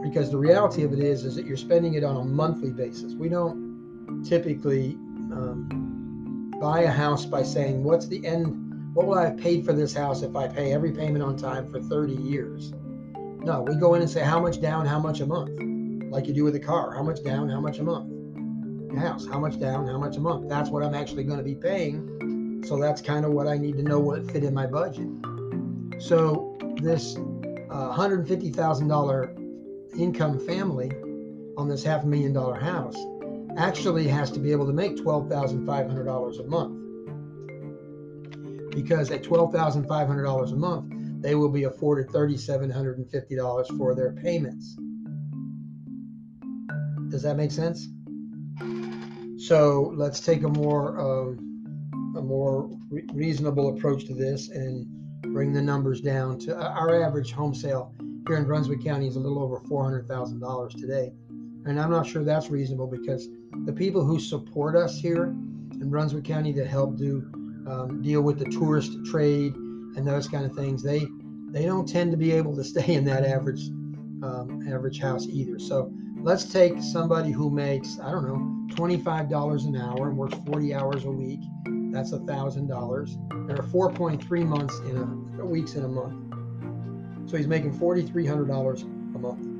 because 0.05 0.29
the 0.29 0.37
reality 0.37 0.83
of 0.83 0.93
it 0.93 0.99
is 0.99 1.25
is 1.25 1.35
that 1.35 1.47
you're 1.47 1.57
spending 1.57 1.95
it 1.95 2.03
on 2.03 2.15
a 2.15 2.23
monthly 2.23 2.69
basis. 2.69 3.15
We 3.15 3.27
don't 3.27 4.23
typically 4.23 4.97
um, 5.35 6.53
buy 6.59 6.81
a 6.81 6.91
house 6.91 7.25
by 7.25 7.43
saying, 7.43 7.83
"What's 7.83 8.07
the 8.07 8.25
end? 8.25 8.93
What 8.93 9.07
will 9.07 9.15
I 9.15 9.25
have 9.25 9.37
paid 9.37 9.65
for 9.65 9.73
this 9.73 9.93
house 9.93 10.21
if 10.21 10.35
I 10.35 10.47
pay 10.47 10.73
every 10.73 10.91
payment 10.91 11.23
on 11.23 11.37
time 11.37 11.71
for 11.71 11.81
30 11.81 12.13
years?" 12.13 12.73
No, 13.43 13.61
we 13.61 13.75
go 13.75 13.93
in 13.93 14.01
and 14.01 14.09
say, 14.09 14.21
"How 14.21 14.39
much 14.39 14.61
down? 14.61 14.85
How 14.85 14.99
much 14.99 15.19
a 15.19 15.25
month?" 15.25 15.59
Like 16.11 16.27
you 16.27 16.33
do 16.33 16.43
with 16.43 16.55
a 16.55 16.59
car. 16.59 16.93
How 16.93 17.03
much 17.03 17.23
down? 17.23 17.49
How 17.49 17.59
much 17.59 17.79
a 17.79 17.83
month? 17.83 18.11
Your 18.91 19.01
house. 19.01 19.25
How 19.25 19.39
much 19.39 19.59
down? 19.59 19.87
How 19.87 19.97
much 19.97 20.15
a 20.15 20.21
month? 20.21 20.47
That's 20.47 20.69
what 20.69 20.83
I'm 20.83 20.95
actually 20.95 21.25
going 21.25 21.39
to 21.39 21.43
be 21.43 21.55
paying. 21.55 22.63
So 22.65 22.79
that's 22.79 23.01
kind 23.01 23.25
of 23.25 23.33
what 23.33 23.47
I 23.47 23.57
need 23.57 23.75
to 23.77 23.83
know 23.83 23.99
what 23.99 24.31
fit 24.31 24.43
in 24.43 24.53
my 24.53 24.65
budget. 24.65 25.09
So 25.99 26.57
this 26.81 27.17
uh, 27.69 27.93
$150,000 27.93 29.99
income 29.99 30.39
family 30.45 30.91
on 31.57 31.67
this 31.67 31.83
half 31.83 32.03
a 32.03 32.05
million 32.05 32.33
dollar 32.33 32.55
house 32.55 32.95
actually 33.57 34.07
has 34.07 34.31
to 34.31 34.39
be 34.39 34.51
able 34.51 34.65
to 34.67 34.73
make 34.73 34.95
$12,500 34.97 36.39
a 36.39 36.43
month. 36.47 36.81
Because 38.75 39.11
at 39.11 39.23
$12,500 39.23 40.51
a 40.51 40.55
month, 40.55 41.21
they 41.21 41.35
will 41.35 41.49
be 41.49 41.63
afforded 41.63 42.07
$3,750 42.09 43.77
for 43.77 43.95
their 43.95 44.13
payments. 44.13 44.75
Does 47.09 47.23
that 47.23 47.37
make 47.37 47.51
sense? 47.51 47.87
So 49.37 49.93
let's 49.95 50.19
take 50.19 50.43
a 50.43 50.49
more 50.49 50.99
um, 50.99 52.13
a 52.17 52.21
more 52.21 52.69
re- 52.89 53.05
reasonable 53.13 53.75
approach 53.75 54.05
to 54.05 54.13
this 54.13 54.49
and 54.49 54.87
bring 55.33 55.53
the 55.53 55.61
numbers 55.61 56.01
down 56.01 56.39
to 56.39 56.57
uh, 56.57 56.69
our 56.69 57.03
average 57.03 57.31
home 57.31 57.53
sale 57.53 57.93
here 58.27 58.37
in 58.37 58.45
Brunswick 58.45 58.83
County 58.83 59.07
is 59.07 59.17
a 59.17 59.19
little 59.19 59.43
over 59.43 59.59
$400,000 59.59 60.71
today. 60.79 61.11
And 61.65 61.79
I'm 61.79 61.91
not 61.91 62.07
sure 62.07 62.23
that's 62.23 62.49
reasonable 62.49 62.87
because 62.87 63.27
the 63.65 63.73
people 63.73 64.03
who 64.03 64.19
support 64.19 64.75
us 64.75 64.99
here 64.99 65.25
in 65.25 65.89
Brunswick 65.89 66.23
County 66.25 66.51
that 66.53 66.67
help 66.67 66.97
do 66.97 67.29
um, 67.67 68.01
deal 68.01 68.21
with 68.21 68.39
the 68.39 68.45
tourist 68.45 68.91
trade 69.05 69.55
and 69.55 70.07
those 70.07 70.27
kind 70.27 70.45
of 70.45 70.53
things, 70.55 70.83
they 70.83 71.07
they 71.49 71.65
don't 71.65 71.87
tend 71.87 72.11
to 72.11 72.17
be 72.17 72.31
able 72.31 72.55
to 72.55 72.63
stay 72.71 72.93
in 72.93 73.05
that 73.05 73.25
average 73.25 73.69
um, 74.23 74.65
average 74.67 74.99
house 74.99 75.27
either. 75.27 75.59
So 75.59 75.91
let's 76.21 76.45
take 76.45 76.81
somebody 76.81 77.31
who 77.31 77.49
makes 77.49 77.99
I 77.99 78.11
don't 78.11 78.27
know 78.27 78.75
$25 78.75 79.65
an 79.65 79.75
hour 79.77 80.09
and 80.09 80.17
works 80.17 80.35
40 80.45 80.73
hours 80.73 81.05
a 81.05 81.11
week. 81.11 81.39
That's 81.91 82.11
a 82.11 82.19
thousand 82.19 82.67
dollars. 82.67 83.17
There 83.47 83.57
are 83.57 83.63
4.3 83.63 84.45
months 84.45 84.77
in 84.79 84.97
a 85.39 85.45
weeks 85.45 85.75
in 85.75 85.85
a 85.85 85.87
month. 85.87 87.29
So 87.29 87.37
he's 87.37 87.47
making 87.47 87.77
$4,300 87.79 88.81
a 88.83 89.19
month. 89.19 89.54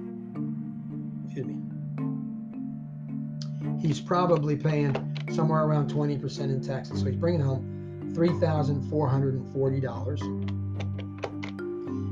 He's 3.85 4.01
probably 4.01 4.55
paying 4.55 4.95
somewhere 5.31 5.63
around 5.63 5.91
20% 5.91 6.39
in 6.39 6.59
taxes. 6.59 7.01
So 7.01 7.05
he's 7.05 7.15
bringing 7.15 7.41
home 7.41 8.11
$3,440. 8.15 10.21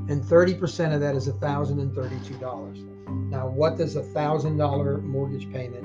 And 0.08 0.22
30% 0.22 0.94
of 0.94 1.00
that 1.00 1.16
is 1.16 1.28
$1,032. 1.28 3.28
Now, 3.28 3.48
what 3.48 3.76
does 3.76 3.96
a 3.96 4.02
$1,000 4.02 5.02
mortgage 5.02 5.52
payment 5.52 5.82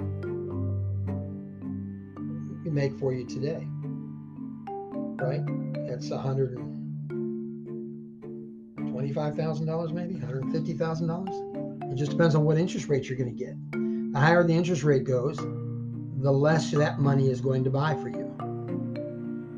make 2.72 2.96
for 3.00 3.12
you 3.12 3.26
today? 3.26 3.68
Right? 5.18 5.42
It's 5.90 6.12
100 6.12 6.60
$25,000 8.78 9.94
maybe, 9.94 10.14
$150,000. 10.16 11.92
It 11.92 11.96
just 11.96 12.12
depends 12.12 12.36
on 12.36 12.46
what 12.46 12.60
interest 12.60 12.90
rate 12.90 13.10
you're 13.10 13.18
going 13.18 13.36
to 13.36 13.44
get. 13.44 13.56
The 14.14 14.20
higher 14.20 14.44
the 14.44 14.54
interest 14.54 14.84
rate 14.84 15.04
goes, 15.04 15.40
the 16.22 16.32
less 16.32 16.72
that 16.72 17.00
money 17.00 17.30
is 17.30 17.40
going 17.40 17.64
to 17.64 17.70
buy 17.70 17.96
for 17.96 18.10
you. 18.10 18.36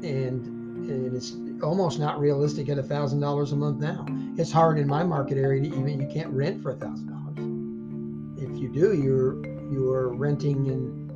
And, 0.04 0.46
and 0.90 1.16
it's 1.16 1.36
almost 1.64 2.00
not 2.00 2.20
realistic 2.20 2.70
at 2.70 2.78
$1,000 2.78 3.52
a 3.52 3.56
month 3.56 3.80
now. 3.80 4.06
It's 4.38 4.52
hard 4.52 4.78
in 4.78 4.88
my 4.88 5.04
market 5.04 5.38
area 5.38 5.62
to 5.62 5.68
even, 5.68 6.00
you 6.00 6.08
can't 6.08 6.30
rent 6.30 6.62
for 6.62 6.76
$1,000. 6.76 8.38
If 8.38 8.60
you 8.60 8.70
do, 8.70 8.94
you're, 8.96 9.44
you're 9.72 10.14
renting 10.14 10.68
in 10.68 11.12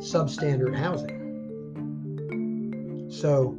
substandard 0.00 0.74
housing. 0.76 1.24
So 3.10 3.56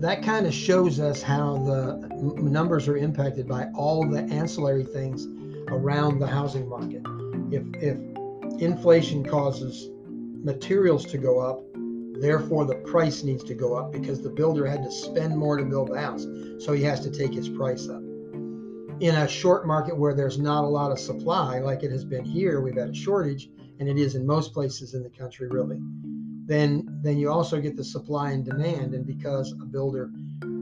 that 0.00 0.22
kind 0.22 0.46
of 0.46 0.54
shows 0.54 1.00
us 1.00 1.22
how 1.22 1.56
the 1.58 1.96
numbers 2.42 2.86
are 2.86 2.96
impacted 2.96 3.48
by 3.48 3.66
all 3.74 4.06
the 4.08 4.20
ancillary 4.20 4.84
things 4.84 5.26
around 5.68 6.20
the 6.20 6.26
housing 6.26 6.68
market. 6.68 7.02
If, 7.50 7.64
if 7.82 7.98
inflation 8.60 9.24
causes 9.24 9.88
materials 10.46 11.04
to 11.04 11.18
go 11.18 11.40
up, 11.40 11.60
therefore 12.20 12.64
the 12.64 12.76
price 12.76 13.24
needs 13.24 13.42
to 13.42 13.52
go 13.52 13.74
up 13.74 13.90
because 13.92 14.22
the 14.22 14.30
builder 14.30 14.64
had 14.64 14.80
to 14.84 14.92
spend 14.92 15.36
more 15.36 15.56
to 15.56 15.64
build 15.64 15.90
the 15.90 16.00
house. 16.00 16.24
So 16.64 16.72
he 16.72 16.84
has 16.84 17.00
to 17.00 17.10
take 17.10 17.34
his 17.34 17.48
price 17.48 17.88
up. 17.88 18.00
In 19.00 19.16
a 19.16 19.26
short 19.26 19.66
market 19.66 19.98
where 19.98 20.14
there's 20.14 20.38
not 20.38 20.62
a 20.62 20.68
lot 20.68 20.92
of 20.92 21.00
supply, 21.00 21.58
like 21.58 21.82
it 21.82 21.90
has 21.90 22.04
been 22.04 22.24
here, 22.24 22.60
we've 22.60 22.76
had 22.76 22.90
a 22.90 22.94
shortage, 22.94 23.50
and 23.80 23.88
it 23.88 23.98
is 23.98 24.14
in 24.14 24.24
most 24.24 24.54
places 24.54 24.94
in 24.94 25.02
the 25.02 25.10
country, 25.10 25.48
really. 25.48 25.80
Then, 26.46 27.00
then 27.02 27.18
you 27.18 27.28
also 27.28 27.60
get 27.60 27.76
the 27.76 27.84
supply 27.84 28.30
and 28.30 28.44
demand, 28.44 28.94
and 28.94 29.04
because 29.04 29.50
a 29.60 29.66
builder 29.66 30.12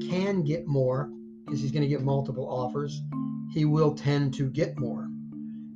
can 0.00 0.42
get 0.44 0.66
more, 0.66 1.10
because 1.44 1.60
he's 1.60 1.72
going 1.72 1.82
to 1.82 1.88
get 1.88 2.00
multiple 2.00 2.48
offers, 2.48 3.02
he 3.52 3.66
will 3.66 3.94
tend 3.94 4.32
to 4.34 4.48
get 4.48 4.78
more 4.78 5.08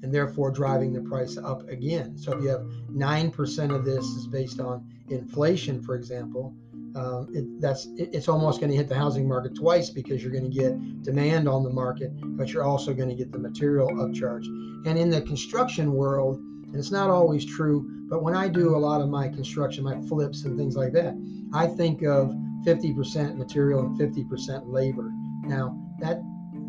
and 0.02 0.12
therefore 0.12 0.50
driving 0.50 0.92
the 0.92 1.00
price 1.00 1.36
up 1.36 1.68
again. 1.68 2.16
So 2.16 2.32
if 2.32 2.42
you 2.42 2.48
have 2.48 2.62
9% 2.90 3.74
of 3.74 3.84
this 3.84 4.04
is 4.04 4.26
based 4.26 4.60
on 4.60 4.86
inflation, 5.08 5.82
for 5.82 5.94
example, 5.94 6.54
um, 6.94 7.28
it, 7.34 7.60
that's 7.60 7.86
it, 7.96 8.10
it's 8.12 8.28
almost 8.28 8.60
going 8.60 8.70
to 8.70 8.76
hit 8.76 8.88
the 8.88 8.94
housing 8.94 9.28
market 9.28 9.54
twice 9.54 9.90
because 9.90 10.22
you're 10.22 10.32
going 10.32 10.50
to 10.50 10.56
get 10.56 11.02
demand 11.02 11.48
on 11.48 11.62
the 11.62 11.70
market, 11.70 12.10
but 12.36 12.52
you're 12.52 12.64
also 12.64 12.94
going 12.94 13.08
to 13.08 13.14
get 13.14 13.30
the 13.30 13.38
material 13.38 13.88
upcharge. 13.88 14.46
And 14.86 14.98
in 14.98 15.10
the 15.10 15.20
construction 15.22 15.92
world, 15.92 16.36
and 16.38 16.76
it's 16.76 16.90
not 16.90 17.10
always 17.10 17.44
true, 17.44 17.88
but 18.08 18.22
when 18.22 18.34
I 18.34 18.48
do 18.48 18.74
a 18.74 18.78
lot 18.78 19.00
of 19.00 19.08
my 19.08 19.28
construction, 19.28 19.84
my 19.84 20.00
flips 20.02 20.44
and 20.44 20.58
things 20.58 20.76
like 20.76 20.92
that, 20.92 21.14
I 21.52 21.66
think 21.66 22.02
of 22.02 22.34
50% 22.64 23.36
material 23.36 23.80
and 23.80 23.98
50% 23.98 24.62
labor. 24.66 25.10
Now 25.42 25.78
that 26.00 26.20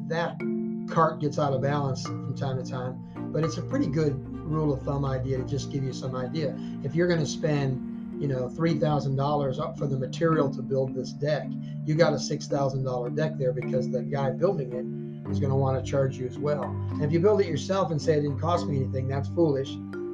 that 0.07 0.37
cart 0.89 1.21
gets 1.21 1.39
out 1.39 1.53
of 1.53 1.61
balance 1.61 2.03
from 2.03 2.35
time 2.35 2.63
to 2.63 2.69
time, 2.69 2.99
but 3.31 3.43
it's 3.43 3.57
a 3.57 3.61
pretty 3.61 3.87
good 3.87 4.13
rule 4.45 4.73
of 4.73 4.81
thumb 4.83 5.05
idea 5.05 5.37
to 5.37 5.43
just 5.43 5.71
give 5.71 5.83
you 5.83 5.93
some 5.93 6.15
idea. 6.15 6.57
If 6.83 6.95
you're 6.95 7.07
going 7.07 7.19
to 7.19 7.25
spend 7.25 7.85
you 8.19 8.27
know 8.27 8.49
$3000 8.49 9.59
up 9.59 9.77
for 9.77 9.87
the 9.87 9.97
material 9.97 10.53
to 10.53 10.61
build 10.61 10.93
this 10.93 11.13
deck 11.13 11.47
you 11.85 11.95
got 11.95 12.11
a 12.11 12.17
$6000 12.17 13.15
deck 13.15 13.37
there 13.37 13.53
because 13.53 13.89
the 13.89 14.03
guy 14.03 14.29
building 14.29 14.73
it 14.73 15.31
is 15.31 15.39
going 15.39 15.51
to 15.51 15.55
want 15.55 15.83
to 15.83 15.89
charge 15.89 16.17
you 16.17 16.27
as 16.27 16.37
well. 16.37 16.63
And 16.63 17.03
if 17.03 17.11
you 17.11 17.19
build 17.19 17.41
it 17.41 17.47
yourself 17.47 17.91
and 17.91 18.01
say 18.01 18.13
it 18.13 18.21
didn't 18.21 18.39
cost 18.39 18.67
me 18.67 18.77
anything 18.77 19.07
that's 19.07 19.29
foolish. 19.29 19.71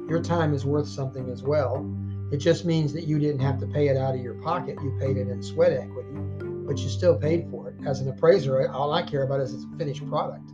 Your 0.08 0.22
time 0.22 0.54
is 0.54 0.64
worth 0.64 0.88
something 0.88 1.28
as 1.30 1.42
well. 1.42 1.84
It 2.32 2.38
just 2.38 2.64
means 2.64 2.92
that 2.92 3.04
you 3.04 3.18
didn't 3.18 3.40
have 3.40 3.58
to 3.60 3.66
pay 3.66 3.88
it 3.88 3.96
out 3.96 4.14
of 4.14 4.20
your 4.20 4.34
pocket. 4.34 4.78
You 4.82 4.96
paid 5.00 5.16
it 5.16 5.28
in 5.28 5.42
sweat 5.42 5.72
equity 5.72 6.08
but 6.66 6.78
you 6.78 6.88
still 6.88 7.16
paid 7.16 7.48
for 7.48 7.68
it. 7.68 7.76
As 7.86 8.00
an 8.00 8.08
appraiser 8.08 8.68
all 8.72 8.92
i 8.92 9.02
care 9.02 9.22
about 9.22 9.40
is 9.40 9.54
its 9.54 9.64
a 9.64 9.78
finished 9.78 10.06
product 10.08 10.50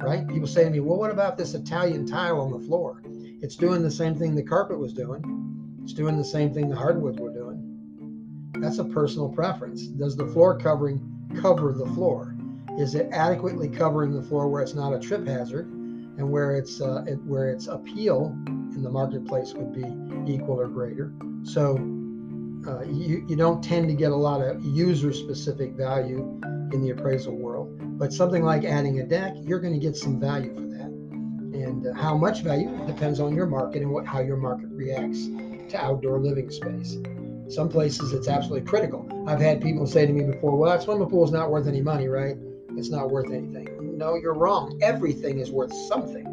right? 0.00 0.26
People 0.26 0.48
say 0.48 0.64
to 0.64 0.70
me, 0.70 0.80
well, 0.80 0.98
what 0.98 1.10
about 1.10 1.36
this 1.36 1.54
Italian 1.54 2.06
tile 2.06 2.40
on 2.40 2.50
the 2.50 2.66
floor? 2.66 3.02
It's 3.42 3.56
doing 3.56 3.82
the 3.82 3.90
same 3.90 4.14
thing 4.14 4.34
the 4.34 4.42
carpet 4.42 4.78
was 4.78 4.92
doing. 4.92 5.80
It's 5.82 5.92
doing 5.92 6.16
the 6.16 6.24
same 6.24 6.52
thing 6.52 6.68
the 6.68 6.76
hardwoods 6.76 7.18
were 7.18 7.32
doing. 7.32 8.50
That's 8.54 8.78
a 8.78 8.84
personal 8.84 9.28
preference. 9.28 9.86
Does 9.86 10.16
the 10.16 10.26
floor 10.26 10.58
covering 10.58 11.00
cover 11.40 11.72
the 11.72 11.86
floor? 11.86 12.36
Is 12.78 12.94
it 12.94 13.08
adequately 13.12 13.68
covering 13.68 14.12
the 14.12 14.22
floor 14.22 14.48
where 14.48 14.62
it's 14.62 14.74
not 14.74 14.92
a 14.92 14.98
trip 14.98 15.26
hazard 15.26 15.66
and 15.66 16.30
where 16.30 16.56
it's 16.56 16.80
uh, 16.80 17.04
it, 17.06 17.22
where 17.24 17.50
its 17.50 17.66
appeal 17.66 18.36
in 18.46 18.82
the 18.82 18.90
marketplace 18.90 19.54
would 19.54 19.72
be 19.72 20.32
equal 20.32 20.60
or 20.60 20.68
greater? 20.68 21.12
So 21.42 21.76
uh, 22.66 22.82
you, 22.84 23.24
you 23.28 23.36
don't 23.36 23.62
tend 23.62 23.88
to 23.88 23.94
get 23.94 24.12
a 24.12 24.16
lot 24.16 24.42
of 24.42 24.62
user 24.62 25.12
specific 25.12 25.72
value 25.72 26.40
in 26.72 26.82
the 26.82 26.90
appraisal 26.90 27.34
world. 27.34 27.49
But 28.00 28.14
something 28.14 28.42
like 28.42 28.64
adding 28.64 28.98
a 29.00 29.04
deck, 29.04 29.34
you're 29.42 29.60
going 29.60 29.74
to 29.74 29.78
get 29.78 29.94
some 29.94 30.18
value 30.18 30.54
for 30.54 30.62
that. 30.62 30.86
And 30.86 31.86
uh, 31.86 31.92
how 31.92 32.16
much 32.16 32.40
value 32.40 32.74
depends 32.86 33.20
on 33.20 33.34
your 33.34 33.44
market 33.44 33.82
and 33.82 33.90
what 33.90 34.06
how 34.06 34.20
your 34.20 34.38
market 34.38 34.70
reacts 34.70 35.26
to 35.26 35.76
outdoor 35.78 36.18
living 36.18 36.50
space. 36.50 36.96
Some 37.54 37.68
places 37.68 38.14
it's 38.14 38.26
absolutely 38.26 38.66
critical. 38.66 39.06
I've 39.28 39.38
had 39.38 39.60
people 39.60 39.86
say 39.86 40.06
to 40.06 40.12
me 40.14 40.24
before, 40.24 40.56
well, 40.56 40.70
that 40.70 40.82
swimming 40.82 41.10
pool 41.10 41.26
is 41.26 41.30
not 41.30 41.50
worth 41.50 41.66
any 41.68 41.82
money, 41.82 42.08
right? 42.08 42.36
It's 42.70 42.88
not 42.88 43.10
worth 43.10 43.30
anything. 43.30 43.98
No, 43.98 44.14
you're 44.14 44.32
wrong. 44.32 44.80
Everything 44.82 45.38
is 45.38 45.50
worth 45.50 45.74
something. 45.86 46.26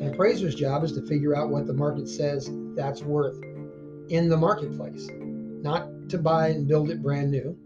An 0.00 0.14
appraiser's 0.14 0.54
job 0.54 0.84
is 0.84 0.92
to 0.92 1.02
figure 1.08 1.34
out 1.34 1.48
what 1.48 1.66
the 1.66 1.74
market 1.74 2.08
says 2.08 2.48
that's 2.76 3.02
worth 3.02 3.42
in 4.08 4.28
the 4.28 4.36
marketplace, 4.36 5.08
not 5.10 5.88
to 6.10 6.18
buy 6.18 6.50
and 6.50 6.68
build 6.68 6.90
it 6.90 7.02
brand 7.02 7.32
new, 7.32 7.58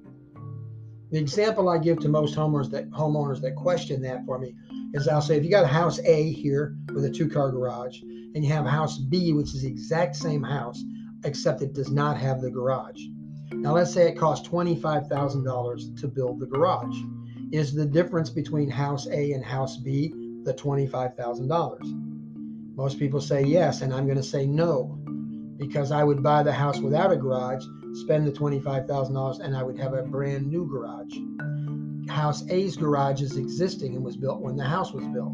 the 1.13 1.19
example 1.19 1.69
I 1.69 1.77
give 1.77 2.01
to 2.01 2.09
most 2.09 2.35
homeowners 2.35 2.71
that 2.71 2.91
homeowners 2.91 3.43
that 3.43 3.55
question 3.55 4.01
that 4.03 4.25
for 4.25 4.39
me 4.39 4.55
is 4.95 5.07
I'll 5.07 5.21
say 5.21 5.37
if 5.37 5.45
you 5.45 5.51
got 5.51 5.65
a 5.65 5.69
house 5.69 6.01
A 6.01 6.33
here 6.33 6.75
with 6.95 7.05
a 7.05 7.11
two-car 7.11 7.51
garage, 7.51 8.01
and 8.01 8.43
you 8.43 8.51
have 8.51 8.65
house 8.65 8.99
B, 8.99 9.35
which 9.35 9.55
is 9.55 9.61
the 9.61 9.69
exact 9.69 10.17
same 10.17 10.43
house, 10.43 10.83
except 11.25 11.61
it 11.61 11.75
does 11.75 11.91
not 11.91 12.17
have 12.17 12.41
the 12.41 12.51
garage. 12.51 12.99
Now 13.53 13.75
let's 13.75 13.93
say 13.93 14.09
it 14.09 14.19
costs 14.19 14.49
$25,000 14.49 16.01
to 16.01 16.09
build 16.09 16.41
the 16.41 16.47
garage. 16.47 16.97
Is 17.53 17.75
the 17.75 17.85
difference 17.85 18.31
between 18.31 18.71
house 18.71 19.07
A 19.09 19.33
and 19.33 19.45
house 19.45 19.77
B 19.77 20.15
the 20.45 20.55
$25,000? 20.55 22.75
Most 22.75 22.99
people 22.99 23.21
say 23.21 23.43
yes, 23.43 23.83
and 23.83 23.93
I'm 23.93 24.07
going 24.07 24.17
to 24.17 24.23
say 24.23 24.47
no, 24.47 24.99
because 25.59 25.93
I 25.93 26.05
would 26.05 26.23
buy 26.23 26.43
the 26.43 26.55
house 26.55 26.79
without 26.79 27.13
a 27.13 27.17
garage 27.17 27.67
spend 27.95 28.27
the 28.27 28.33
$25,000 28.33 29.41
and 29.41 29.57
I 29.57 29.63
would 29.63 29.79
have 29.79 29.95
a 29.95 30.03
brand 30.03 30.47
new 30.47 30.67
garage. 30.67 31.17
House 32.11 32.45
A's 32.49 32.77
garage 32.77 33.23
is 33.23 33.37
existing 33.37 33.95
and 33.95 34.05
was 34.05 34.17
built 34.17 34.41
when 34.41 34.57
the 34.57 34.65
house 34.65 34.93
was 34.93 35.07
built. 35.09 35.33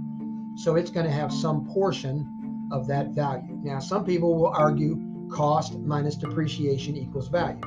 So 0.56 0.76
it's 0.76 0.90
going 0.90 1.06
to 1.06 1.12
have 1.12 1.32
some 1.32 1.66
portion 1.68 2.68
of 2.72 2.86
that 2.88 3.08
value. 3.10 3.58
Now, 3.62 3.78
some 3.78 4.04
people 4.04 4.34
will 4.34 4.48
argue 4.48 5.00
cost 5.30 5.78
minus 5.78 6.16
depreciation 6.16 6.96
equals 6.96 7.28
value. 7.28 7.60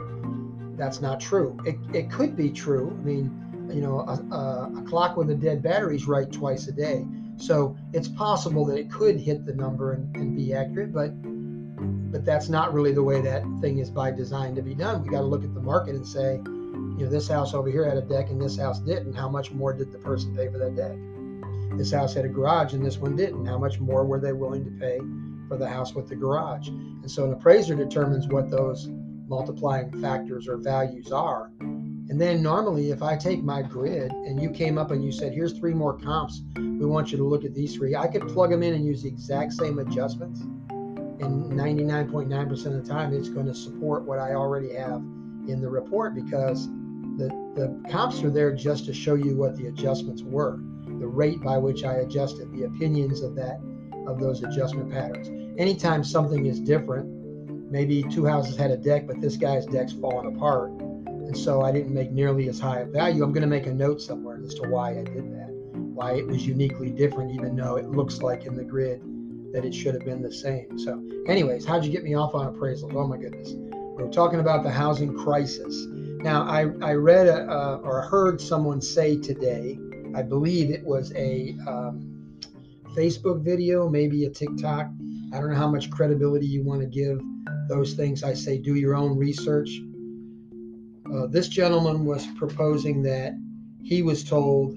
That's 0.77 1.01
not 1.01 1.19
true. 1.19 1.57
It, 1.65 1.77
it 1.93 2.11
could 2.11 2.35
be 2.35 2.49
true. 2.49 2.95
I 2.99 3.03
mean, 3.03 3.69
you 3.71 3.81
know, 3.81 3.99
a, 4.01 4.35
a, 4.35 4.71
a 4.79 4.83
clock 4.83 5.15
with 5.15 5.29
a 5.29 5.35
dead 5.35 5.61
battery 5.63 5.95
is 5.95 6.07
right 6.07 6.31
twice 6.31 6.67
a 6.67 6.71
day. 6.71 7.05
So 7.37 7.77
it's 7.93 8.07
possible 8.07 8.65
that 8.65 8.77
it 8.77 8.91
could 8.91 9.19
hit 9.19 9.45
the 9.45 9.53
number 9.53 9.93
and, 9.93 10.15
and 10.15 10.35
be 10.35 10.53
accurate, 10.53 10.93
but 10.93 11.13
but 12.11 12.25
that's 12.25 12.49
not 12.49 12.73
really 12.73 12.91
the 12.91 13.03
way 13.03 13.21
that 13.21 13.43
thing 13.61 13.79
is 13.79 13.89
by 13.89 14.11
design 14.11 14.55
to 14.55 14.61
be 14.61 14.75
done. 14.75 15.01
We 15.03 15.09
got 15.09 15.21
to 15.21 15.25
look 15.25 15.43
at 15.43 15.53
the 15.53 15.61
market 15.61 15.95
and 15.95 16.05
say, 16.05 16.41
you 16.43 17.05
know, 17.05 17.09
this 17.09 17.27
house 17.27 17.53
over 17.53 17.69
here 17.69 17.87
had 17.87 17.97
a 17.97 18.01
deck 18.01 18.29
and 18.29 18.41
this 18.41 18.57
house 18.57 18.79
didn't. 18.79 19.13
How 19.13 19.29
much 19.29 19.51
more 19.51 19.73
did 19.73 19.91
the 19.91 19.97
person 19.97 20.35
pay 20.35 20.49
for 20.49 20.57
that 20.57 20.75
deck? 20.75 20.97
This 21.77 21.91
house 21.91 22.13
had 22.13 22.25
a 22.25 22.29
garage 22.29 22.73
and 22.73 22.85
this 22.85 22.97
one 22.97 23.15
didn't. 23.15 23.45
How 23.45 23.57
much 23.57 23.79
more 23.79 24.05
were 24.05 24.19
they 24.19 24.33
willing 24.33 24.65
to 24.65 24.71
pay 24.71 24.99
for 25.47 25.57
the 25.57 25.67
house 25.67 25.93
with 25.95 26.09
the 26.09 26.15
garage? 26.15 26.67
And 26.67 27.09
so 27.09 27.25
an 27.25 27.33
appraiser 27.33 27.75
determines 27.75 28.27
what 28.27 28.49
those 28.49 28.89
multiplying 29.27 29.99
factors 30.01 30.47
or 30.47 30.57
values 30.57 31.11
are. 31.11 31.51
And 31.61 32.19
then 32.19 32.43
normally, 32.43 32.91
if 32.91 33.01
I 33.01 33.15
take 33.15 33.41
my 33.41 33.61
grid 33.61 34.11
and 34.11 34.41
you 34.41 34.49
came 34.49 34.77
up 34.77 34.91
and 34.91 35.01
you 35.01 35.13
said, 35.13 35.31
here's 35.31 35.57
three 35.57 35.73
more 35.73 35.97
comps, 35.97 36.41
we 36.57 36.85
want 36.85 37.09
you 37.11 37.17
to 37.17 37.23
look 37.23 37.45
at 37.45 37.53
these 37.53 37.75
three, 37.75 37.95
I 37.95 38.07
could 38.07 38.27
plug 38.27 38.49
them 38.49 38.63
in 38.63 38.73
and 38.73 38.85
use 38.85 39.03
the 39.03 39.07
exact 39.07 39.53
same 39.53 39.79
adjustments 39.79 40.41
and 41.21 41.51
99.9% 41.51 42.65
of 42.65 42.73
the 42.73 42.81
time 42.81 43.13
it's 43.13 43.29
going 43.29 43.45
to 43.45 43.53
support 43.53 44.03
what 44.03 44.19
I 44.19 44.33
already 44.33 44.73
have 44.73 45.01
in 45.47 45.59
the 45.61 45.69
report 45.69 46.15
because 46.15 46.67
the, 47.17 47.29
the 47.55 47.79
comps 47.89 48.23
are 48.23 48.31
there 48.31 48.53
just 48.53 48.85
to 48.85 48.93
show 48.93 49.15
you 49.15 49.35
what 49.35 49.55
the 49.55 49.67
adjustments 49.67 50.23
were, 50.23 50.59
the 50.87 51.07
rate 51.07 51.41
by 51.41 51.57
which 51.57 51.83
I 51.83 51.95
adjusted, 51.95 52.51
the 52.51 52.63
opinions 52.63 53.21
of 53.21 53.35
that 53.35 53.59
of 54.07 54.19
those 54.19 54.43
adjustment 54.43 54.91
patterns. 54.91 55.29
Anytime 55.59 56.03
something 56.03 56.47
is 56.47 56.59
different, 56.59 57.07
maybe 57.71 58.03
two 58.03 58.25
houses 58.25 58.57
had 58.57 58.71
a 58.71 58.77
deck, 58.77 59.05
but 59.05 59.21
this 59.21 59.37
guy's 59.37 59.65
deck's 59.67 59.93
falling 59.93 60.35
apart, 60.35 60.71
and 60.71 61.37
so 61.37 61.61
I 61.61 61.71
didn't 61.71 61.93
make 61.93 62.11
nearly 62.11 62.49
as 62.49 62.59
high 62.59 62.79
a 62.79 62.85
value. 62.85 63.23
I'm 63.23 63.31
going 63.31 63.41
to 63.41 63.47
make 63.47 63.67
a 63.67 63.73
note 63.73 64.01
somewhere 64.01 64.41
as 64.43 64.55
to 64.55 64.67
why 64.67 64.91
I 64.91 65.03
did 65.03 65.31
that, 65.35 65.51
why 65.93 66.13
it 66.13 66.25
was 66.25 66.47
uniquely 66.47 66.89
different, 66.89 67.31
even 67.31 67.55
though 67.55 67.75
it 67.75 67.89
looks 67.89 68.21
like 68.21 68.45
in 68.45 68.55
the 68.55 68.63
grid 68.63 69.01
that 69.53 69.65
it 69.65 69.73
should 69.73 69.93
have 69.93 70.05
been 70.05 70.21
the 70.21 70.31
same. 70.31 70.77
So, 70.79 71.03
anyways, 71.27 71.65
how'd 71.65 71.83
you 71.83 71.91
get 71.91 72.03
me 72.03 72.15
off 72.15 72.35
on 72.35 72.53
appraisals? 72.53 72.93
Oh 72.93 73.07
my 73.07 73.17
goodness. 73.17 73.53
We're 73.55 74.09
talking 74.09 74.39
about 74.39 74.63
the 74.63 74.71
housing 74.71 75.15
crisis. 75.17 75.85
Now, 76.23 76.43
I, 76.43 76.71
I 76.81 76.93
read 76.93 77.27
a, 77.27 77.49
uh, 77.51 77.81
or 77.83 78.01
heard 78.01 78.39
someone 78.39 78.81
say 78.81 79.17
today, 79.19 79.77
I 80.15 80.21
believe 80.21 80.71
it 80.71 80.83
was 80.83 81.13
a 81.13 81.55
um, 81.67 82.37
Facebook 82.95 83.43
video, 83.43 83.89
maybe 83.89 84.25
a 84.25 84.29
TikTok. 84.29 84.87
I 85.33 85.37
don't 85.39 85.49
know 85.49 85.55
how 85.55 85.69
much 85.69 85.89
credibility 85.89 86.45
you 86.45 86.63
want 86.63 86.81
to 86.81 86.87
give 86.87 87.21
those 87.69 87.93
things. 87.93 88.23
I 88.23 88.33
say 88.33 88.57
do 88.57 88.75
your 88.75 88.95
own 88.95 89.17
research. 89.17 89.69
Uh, 91.13 91.27
this 91.27 91.47
gentleman 91.47 92.05
was 92.05 92.25
proposing 92.37 93.03
that 93.03 93.33
he 93.83 94.01
was 94.01 94.23
told 94.23 94.75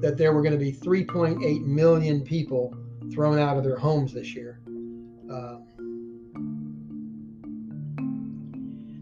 that 0.00 0.16
there 0.16 0.32
were 0.32 0.42
going 0.42 0.52
to 0.52 0.58
be 0.58 0.72
3.8 0.72 1.64
million 1.64 2.22
people 2.22 2.76
thrown 3.12 3.38
out 3.38 3.56
of 3.56 3.64
their 3.64 3.78
homes 3.78 4.12
this 4.12 4.34
year. 4.34 4.60
Um, 4.66 5.64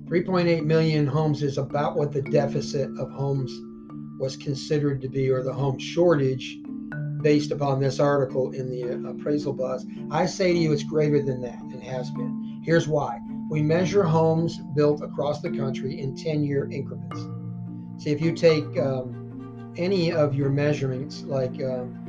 3.8 0.07 0.65
million 0.65 1.07
homes 1.07 1.43
is 1.43 1.59
about 1.59 1.97
what 1.97 2.13
the 2.13 2.23
deficit 2.23 2.89
of 2.99 3.11
homes 3.11 3.53
was 4.21 4.37
considered 4.37 5.01
to 5.03 5.09
be, 5.09 5.31
or 5.31 5.43
the 5.43 5.53
home 5.53 5.79
shortage 5.79 6.59
based 7.23 7.51
upon 7.51 7.81
this 7.81 7.99
article 7.99 8.53
in 8.53 8.71
the 8.71 8.85
uh, 8.85 9.11
appraisal 9.11 9.53
buzz. 9.53 9.87
I 10.11 10.27
say 10.27 10.53
to 10.53 10.59
you, 10.59 10.73
it's 10.73 10.85
greater 10.85 11.23
than 11.23 11.41
that 11.41 11.59
and 11.59 11.83
has 11.83 12.11
been. 12.11 12.63
Here's 12.65 12.87
why 12.87 13.19
we 13.51 13.63
measure 13.63 14.05
homes 14.05 14.59
built 14.75 15.03
across 15.03 15.41
the 15.41 15.51
country 15.51 16.01
in 16.01 16.17
10 16.17 16.45
year 16.45 16.69
increments. 16.71 17.21
See, 18.03 18.11
if 18.11 18.21
you 18.21 18.33
take 18.33 18.65
um, 18.79 19.24
any 19.77 20.13
of 20.13 20.35
your 20.35 20.51
measurements, 20.51 21.23
like 21.23 21.63
um, 21.63 22.01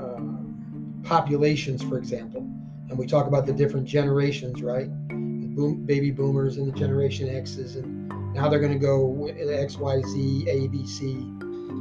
uh, 0.00 1.06
populations, 1.08 1.82
for 1.82 1.98
example, 1.98 2.40
and 2.88 2.98
we 2.98 3.06
talk 3.06 3.26
about 3.26 3.46
the 3.46 3.52
different 3.52 3.86
generations, 3.86 4.62
right? 4.62 4.88
The 5.08 5.48
boom, 5.48 5.84
baby 5.84 6.10
boomers 6.10 6.56
and 6.56 6.66
the 6.66 6.78
Generation 6.78 7.28
X's, 7.28 7.76
and 7.76 8.08
now 8.34 8.48
they're 8.48 8.60
going 8.60 8.72
to 8.72 8.78
go 8.78 9.26
X, 9.26 9.76
Y, 9.76 10.02
Z, 10.02 10.46
A, 10.48 10.68
B, 10.68 10.86
C. 10.86 11.12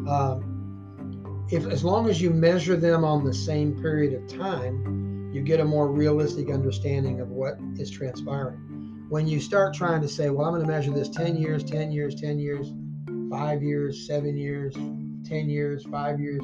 Um, 0.09 1.47
if 1.51 1.65
as 1.67 1.83
long 1.83 2.09
as 2.09 2.21
you 2.21 2.31
measure 2.31 2.75
them 2.75 3.03
on 3.03 3.23
the 3.23 3.33
same 3.33 3.79
period 3.79 4.13
of 4.13 4.27
time, 4.27 5.31
you 5.33 5.41
get 5.41 5.59
a 5.59 5.65
more 5.65 5.87
realistic 5.87 6.49
understanding 6.49 7.19
of 7.19 7.29
what 7.29 7.57
is 7.77 7.91
transpiring. 7.91 9.05
When 9.09 9.27
you 9.27 9.39
start 9.39 9.73
trying 9.73 10.01
to 10.01 10.07
say, 10.07 10.29
well, 10.29 10.47
I'm 10.47 10.53
going 10.53 10.65
to 10.65 10.71
measure 10.71 10.91
this 10.91 11.09
10 11.09 11.35
years, 11.35 11.63
10 11.63 11.91
years, 11.91 12.15
10 12.15 12.39
years, 12.39 12.73
five 13.29 13.63
years, 13.63 14.05
seven 14.05 14.37
years, 14.37 14.73
10 15.27 15.49
years, 15.49 15.85
five 15.85 16.19
years, 16.19 16.43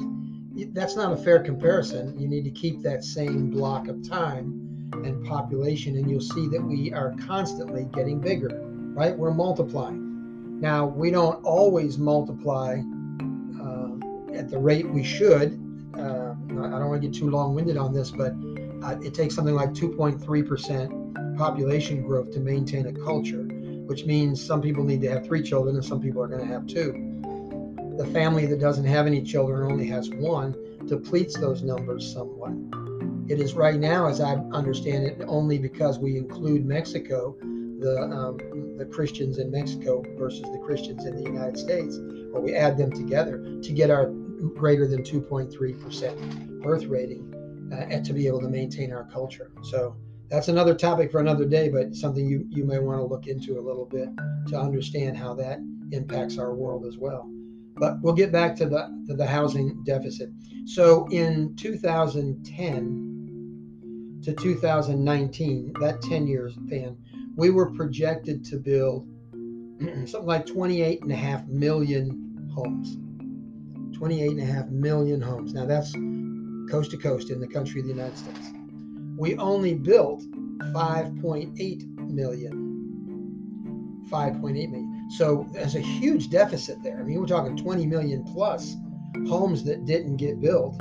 that's 0.72 0.96
not 0.96 1.12
a 1.12 1.16
fair 1.16 1.38
comparison. 1.40 2.18
You 2.18 2.28
need 2.28 2.44
to 2.44 2.50
keep 2.50 2.82
that 2.82 3.04
same 3.04 3.50
block 3.50 3.88
of 3.88 4.06
time 4.06 4.90
and 4.92 5.24
population, 5.26 5.96
and 5.96 6.10
you'll 6.10 6.20
see 6.20 6.48
that 6.48 6.62
we 6.62 6.92
are 6.92 7.14
constantly 7.26 7.84
getting 7.94 8.20
bigger, 8.20 8.60
right? 8.94 9.16
We're 9.16 9.32
multiplying. 9.32 10.60
Now, 10.60 10.86
we 10.86 11.10
don't 11.10 11.42
always 11.44 11.98
multiply 11.98 12.74
um, 12.74 14.30
at 14.34 14.50
the 14.50 14.58
rate 14.58 14.88
we 14.88 15.02
should. 15.02 15.58
Uh, 15.96 16.34
I 16.50 16.78
don't 16.78 16.88
want 16.88 17.02
to 17.02 17.08
get 17.08 17.16
too 17.16 17.30
long 17.30 17.54
winded 17.54 17.76
on 17.76 17.92
this, 17.92 18.10
but 18.10 18.32
uh, 18.84 18.98
it 19.02 19.14
takes 19.14 19.34
something 19.34 19.54
like 19.54 19.70
2.3% 19.70 21.36
population 21.36 22.02
growth 22.02 22.30
to 22.32 22.40
maintain 22.40 22.86
a 22.86 22.92
culture, 22.92 23.48
which 23.86 24.04
means 24.04 24.44
some 24.44 24.60
people 24.60 24.84
need 24.84 25.00
to 25.00 25.10
have 25.10 25.24
three 25.26 25.42
children 25.42 25.76
and 25.76 25.84
some 25.84 26.00
people 26.00 26.22
are 26.22 26.28
going 26.28 26.46
to 26.46 26.52
have 26.52 26.66
two 26.66 27.12
the 27.96 28.06
family 28.06 28.46
that 28.46 28.58
doesn't 28.58 28.86
have 28.86 29.06
any 29.06 29.22
children 29.22 29.70
only 29.70 29.86
has 29.86 30.10
one 30.10 30.54
depletes 30.86 31.38
those 31.38 31.62
numbers 31.62 32.12
somewhat. 32.12 32.52
It 33.28 33.38
is 33.38 33.54
right 33.54 33.78
now, 33.78 34.06
as 34.06 34.20
I 34.20 34.34
understand 34.52 35.04
it, 35.04 35.22
only 35.26 35.58
because 35.58 35.98
we 35.98 36.16
include 36.16 36.66
Mexico, 36.66 37.36
the 37.40 38.00
um, 38.02 38.38
the 38.78 38.86
Christians 38.86 39.38
in 39.38 39.50
Mexico 39.50 40.02
versus 40.18 40.42
the 40.42 40.58
Christians 40.64 41.04
in 41.04 41.16
the 41.16 41.22
United 41.22 41.58
States, 41.58 41.98
or 42.32 42.40
we 42.40 42.54
add 42.54 42.76
them 42.76 42.90
together 42.90 43.38
to 43.62 43.72
get 43.72 43.90
our 43.90 44.06
greater 44.56 44.88
than 44.88 45.02
2.3% 45.02 46.62
birth 46.62 46.84
rating 46.86 47.70
uh, 47.72 47.76
and 47.76 48.04
to 48.04 48.12
be 48.12 48.26
able 48.26 48.40
to 48.40 48.48
maintain 48.48 48.92
our 48.92 49.04
culture. 49.04 49.52
So 49.62 49.94
that's 50.32 50.48
another 50.48 50.74
topic 50.74 51.12
for 51.12 51.20
another 51.20 51.44
day, 51.44 51.68
but 51.68 51.94
something 51.94 52.26
you, 52.26 52.46
you 52.48 52.64
may 52.64 52.78
want 52.78 52.98
to 52.98 53.04
look 53.04 53.26
into 53.26 53.58
a 53.58 53.60
little 53.60 53.84
bit 53.84 54.08
to 54.48 54.58
understand 54.58 55.14
how 55.14 55.34
that 55.34 55.58
impacts 55.90 56.38
our 56.38 56.54
world 56.54 56.86
as 56.86 56.96
well. 56.96 57.30
But 57.76 58.00
we'll 58.00 58.14
get 58.14 58.32
back 58.32 58.56
to 58.56 58.66
the, 58.66 58.88
to 59.08 59.14
the 59.14 59.26
housing 59.26 59.84
deficit. 59.84 60.30
So 60.64 61.06
in 61.10 61.54
2010 61.56 64.20
to 64.22 64.32
2019, 64.32 65.74
that 65.80 66.00
10 66.00 66.26
years 66.26 66.54
span, 66.54 66.96
we 67.36 67.50
were 67.50 67.70
projected 67.70 68.42
to 68.46 68.56
build 68.56 69.06
something 70.06 70.24
like 70.24 70.46
28 70.46 71.02
and 71.02 71.12
a 71.12 71.16
half 71.16 71.46
million 71.46 72.50
homes. 72.54 72.96
28 73.98 74.30
and 74.30 74.40
a 74.40 74.46
half 74.46 74.68
million 74.68 75.20
homes. 75.20 75.52
Now 75.52 75.66
that's 75.66 75.92
coast 76.70 76.90
to 76.92 76.96
coast 76.96 77.28
in 77.28 77.38
the 77.38 77.48
country 77.48 77.80
of 77.80 77.86
the 77.86 77.92
United 77.92 78.16
States. 78.16 78.48
We 79.16 79.36
only 79.36 79.74
built 79.74 80.24
5.8 80.58 82.10
million. 82.10 82.72
5.8 84.10 84.52
million. 84.52 85.08
So 85.10 85.46
there's 85.52 85.74
a 85.74 85.80
huge 85.80 86.30
deficit 86.30 86.82
there. 86.82 86.98
I 86.98 87.02
mean, 87.02 87.20
we're 87.20 87.26
talking 87.26 87.56
20 87.56 87.86
million 87.86 88.24
plus 88.24 88.76
homes 89.28 89.64
that 89.64 89.84
didn't 89.86 90.16
get 90.16 90.40
built 90.40 90.76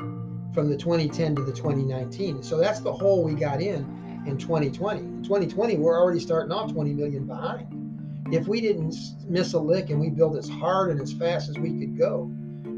from 0.53 0.69
the 0.69 0.77
2010 0.77 1.35
to 1.35 1.43
the 1.43 1.51
2019. 1.51 2.43
So 2.43 2.57
that's 2.57 2.79
the 2.79 2.91
hole 2.91 3.23
we 3.23 3.33
got 3.33 3.61
in 3.61 4.23
in 4.25 4.37
2020. 4.37 4.99
In 4.99 5.23
2020, 5.23 5.77
we're 5.77 5.99
already 5.99 6.19
starting 6.19 6.51
off 6.51 6.71
20 6.71 6.93
million 6.93 7.25
behind. 7.25 7.77
If 8.33 8.47
we 8.47 8.61
didn't 8.61 8.95
miss 9.27 9.53
a 9.53 9.59
lick 9.59 9.89
and 9.89 9.99
we 9.99 10.09
built 10.09 10.37
as 10.37 10.47
hard 10.47 10.91
and 10.91 11.01
as 11.01 11.11
fast 11.11 11.49
as 11.49 11.57
we 11.57 11.77
could 11.77 11.97
go 11.97 12.31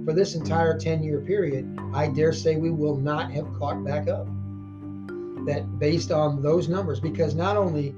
for 0.06 0.14
this 0.14 0.36
entire 0.36 0.78
10 0.78 1.04
year 1.04 1.20
period, 1.22 1.80
I 1.94 2.08
dare 2.08 2.34
say 2.34 2.56
we 2.56 2.72
will 2.72 2.98
not 2.98 3.32
have 3.32 3.52
caught 3.54 3.84
back 3.84 4.08
up. 4.08 4.28
That 5.46 5.80
based 5.80 6.12
on 6.12 6.42
those 6.42 6.68
numbers, 6.70 7.00
because 7.00 7.36
not 7.36 7.58
only 7.58 7.96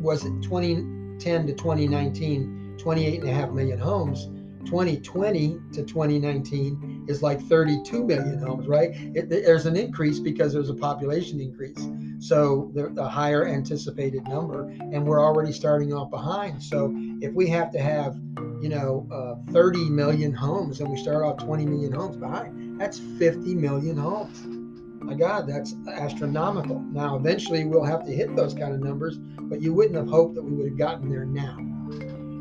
was 0.00 0.24
it 0.24 0.42
2010 0.42 1.46
to 1.46 1.52
2019 1.54 2.76
28 2.78 3.20
and 3.20 3.28
a 3.28 3.32
half 3.32 3.50
million 3.50 3.78
homes 3.78 4.28
2020 4.66 5.58
to 5.72 5.84
2019 5.84 7.06
is 7.08 7.22
like 7.22 7.40
32 7.42 8.04
million 8.04 8.38
homes 8.38 8.66
right? 8.66 8.90
It, 9.14 9.30
there's 9.30 9.64
an 9.64 9.76
increase 9.76 10.18
because 10.18 10.52
there's 10.52 10.68
a 10.68 10.74
population 10.74 11.40
increase. 11.40 11.88
So 12.18 12.70
the, 12.74 12.88
the 12.88 13.08
higher 13.08 13.46
anticipated 13.46 14.26
number 14.26 14.68
and 14.68 15.06
we're 15.06 15.22
already 15.22 15.52
starting 15.52 15.94
off 15.94 16.10
behind. 16.10 16.62
So 16.62 16.92
if 17.20 17.32
we 17.32 17.48
have 17.48 17.70
to 17.72 17.78
have 17.78 18.16
you 18.60 18.68
know 18.68 19.06
uh, 19.12 19.52
30 19.52 19.90
million 19.90 20.32
homes 20.32 20.80
and 20.80 20.90
we 20.90 20.96
start 20.96 21.22
off 21.22 21.36
20 21.38 21.66
million 21.66 21.92
homes 21.92 22.16
behind 22.16 22.80
that's 22.80 22.98
50 22.98 23.54
million 23.54 23.96
homes 23.96 24.65
my 25.06 25.14
god 25.14 25.46
that's 25.46 25.74
astronomical 25.88 26.80
now 26.80 27.16
eventually 27.16 27.64
we'll 27.64 27.84
have 27.84 28.04
to 28.04 28.12
hit 28.12 28.34
those 28.36 28.54
kind 28.54 28.74
of 28.74 28.80
numbers 28.80 29.18
but 29.42 29.62
you 29.62 29.72
wouldn't 29.72 29.96
have 29.96 30.08
hoped 30.08 30.34
that 30.34 30.42
we 30.42 30.52
would 30.52 30.66
have 30.66 30.78
gotten 30.78 31.08
there 31.08 31.24
now 31.24 31.56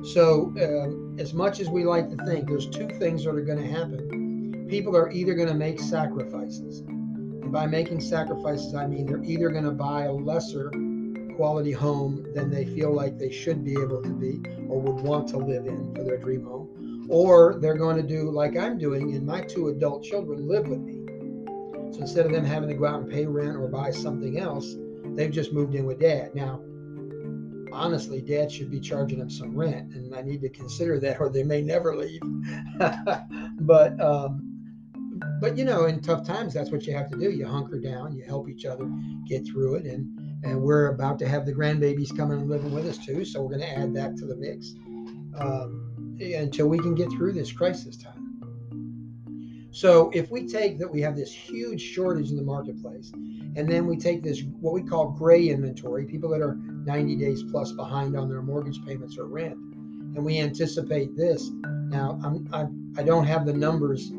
so, 0.05 0.53
um, 0.61 1.17
as 1.19 1.33
much 1.33 1.59
as 1.59 1.67
we 1.67 1.83
like 1.83 2.11
to 2.11 2.25
think, 2.25 2.47
there's 2.47 2.69
two 2.69 2.87
things 2.99 3.23
that 3.23 3.35
are 3.35 3.41
going 3.41 3.57
to 3.57 3.67
happen. 3.67 4.67
People 4.69 4.95
are 4.95 5.09
either 5.09 5.33
going 5.33 5.47
to 5.47 5.55
make 5.55 5.79
sacrifices. 5.79 6.81
And 6.81 7.51
by 7.51 7.65
making 7.65 8.01
sacrifices, 8.01 8.75
I 8.75 8.85
mean 8.85 9.07
they're 9.07 9.23
either 9.23 9.49
going 9.49 9.63
to 9.63 9.71
buy 9.71 10.03
a 10.03 10.11
lesser 10.11 10.71
quality 11.35 11.71
home 11.71 12.23
than 12.35 12.51
they 12.51 12.65
feel 12.65 12.93
like 12.93 13.17
they 13.17 13.31
should 13.31 13.63
be 13.63 13.73
able 13.73 14.03
to 14.03 14.13
be 14.13 14.43
or 14.69 14.79
would 14.79 15.03
want 15.03 15.27
to 15.29 15.37
live 15.37 15.65
in 15.65 15.93
for 15.95 16.03
their 16.03 16.17
dream 16.17 16.45
home, 16.45 17.07
or 17.09 17.57
they're 17.59 17.77
going 17.77 17.97
to 17.97 18.03
do 18.03 18.29
like 18.29 18.55
I'm 18.55 18.77
doing, 18.77 19.15
and 19.15 19.25
my 19.25 19.41
two 19.41 19.69
adult 19.69 20.03
children 20.03 20.47
live 20.47 20.67
with 20.67 20.79
me. 20.79 20.94
So 21.95 22.01
instead 22.01 22.25
of 22.25 22.33
them 22.33 22.43
having 22.43 22.67
to 22.67 22.75
go 22.75 22.85
out 22.85 22.99
and 22.99 23.09
pay 23.09 23.25
rent 23.25 23.55
or 23.55 23.69
buy 23.69 23.89
something 23.89 24.37
else, 24.37 24.75
they've 25.15 25.31
just 25.31 25.53
moved 25.53 25.75
in 25.75 25.85
with 25.85 26.01
dad. 26.01 26.35
Now, 26.35 26.59
honestly, 27.71 28.19
dad 28.19 28.51
should 28.51 28.69
be 28.69 28.81
charging 28.81 29.17
them 29.19 29.29
some 29.29 29.55
rent, 29.55 29.93
and 29.93 30.13
I 30.13 30.21
need 30.21 30.41
to 30.41 30.49
consider 30.49 30.99
that, 30.99 31.21
or 31.21 31.29
they 31.29 31.43
may 31.43 31.61
never 31.61 31.95
leave. 31.95 32.19
but 33.61 33.97
um, 34.01 34.41
but 35.39 35.57
you 35.57 35.63
know, 35.63 35.85
in 35.85 36.01
tough 36.01 36.27
times, 36.27 36.53
that's 36.53 36.69
what 36.69 36.85
you 36.85 36.93
have 36.93 37.09
to 37.11 37.17
do. 37.17 37.31
You 37.31 37.47
hunker 37.47 37.79
down, 37.79 38.13
you 38.13 38.25
help 38.25 38.49
each 38.49 38.65
other 38.65 38.91
get 39.25 39.47
through 39.47 39.75
it, 39.75 39.85
and 39.85 40.19
and 40.43 40.61
we're 40.61 40.87
about 40.87 41.17
to 41.19 41.29
have 41.29 41.45
the 41.45 41.53
grandbabies 41.53 42.15
coming 42.15 42.41
and 42.41 42.49
living 42.49 42.73
with 42.73 42.87
us 42.87 42.97
too, 42.97 43.23
so 43.23 43.41
we're 43.41 43.57
going 43.57 43.61
to 43.61 43.79
add 43.79 43.93
that 43.93 44.17
to 44.17 44.25
the 44.25 44.35
mix 44.35 44.73
um, 45.39 46.17
until 46.19 46.67
we 46.67 46.77
can 46.77 46.93
get 46.93 47.09
through 47.11 47.31
this 47.31 47.53
crisis 47.53 47.95
time. 47.95 48.24
So 49.75 50.09
if 50.13 50.31
we 50.31 50.47
take 50.47 50.79
that 50.79 50.89
we 50.89 51.01
have 51.01 51.17
this 51.17 51.33
huge 51.33 51.81
shortage 51.81 52.29
in 52.29 52.37
the 52.37 52.43
marketplace, 52.43 53.11
and 53.13 53.69
then 53.69 53.85
we 53.85 53.97
take 53.97 54.23
this 54.23 54.41
what 54.61 54.73
we 54.73 54.81
call 54.81 55.09
gray 55.09 55.49
inventory, 55.49 56.05
people 56.05 56.29
that 56.29 56.41
are 56.41 56.55
90 56.55 57.17
days 57.17 57.43
plus 57.51 57.73
behind 57.73 58.15
on 58.15 58.29
their 58.29 58.41
mortgage 58.41 58.79
payments 58.85 59.17
or 59.17 59.25
rent, 59.25 59.55
and 59.55 60.23
we 60.23 60.39
anticipate 60.39 61.17
this. 61.17 61.51
Now 61.89 62.17
I'm, 62.23 62.47
I'm 62.53 62.93
I 62.97 63.03
don't 63.03 63.25
have 63.25 63.45
the 63.45 63.51
numbers 63.51 64.13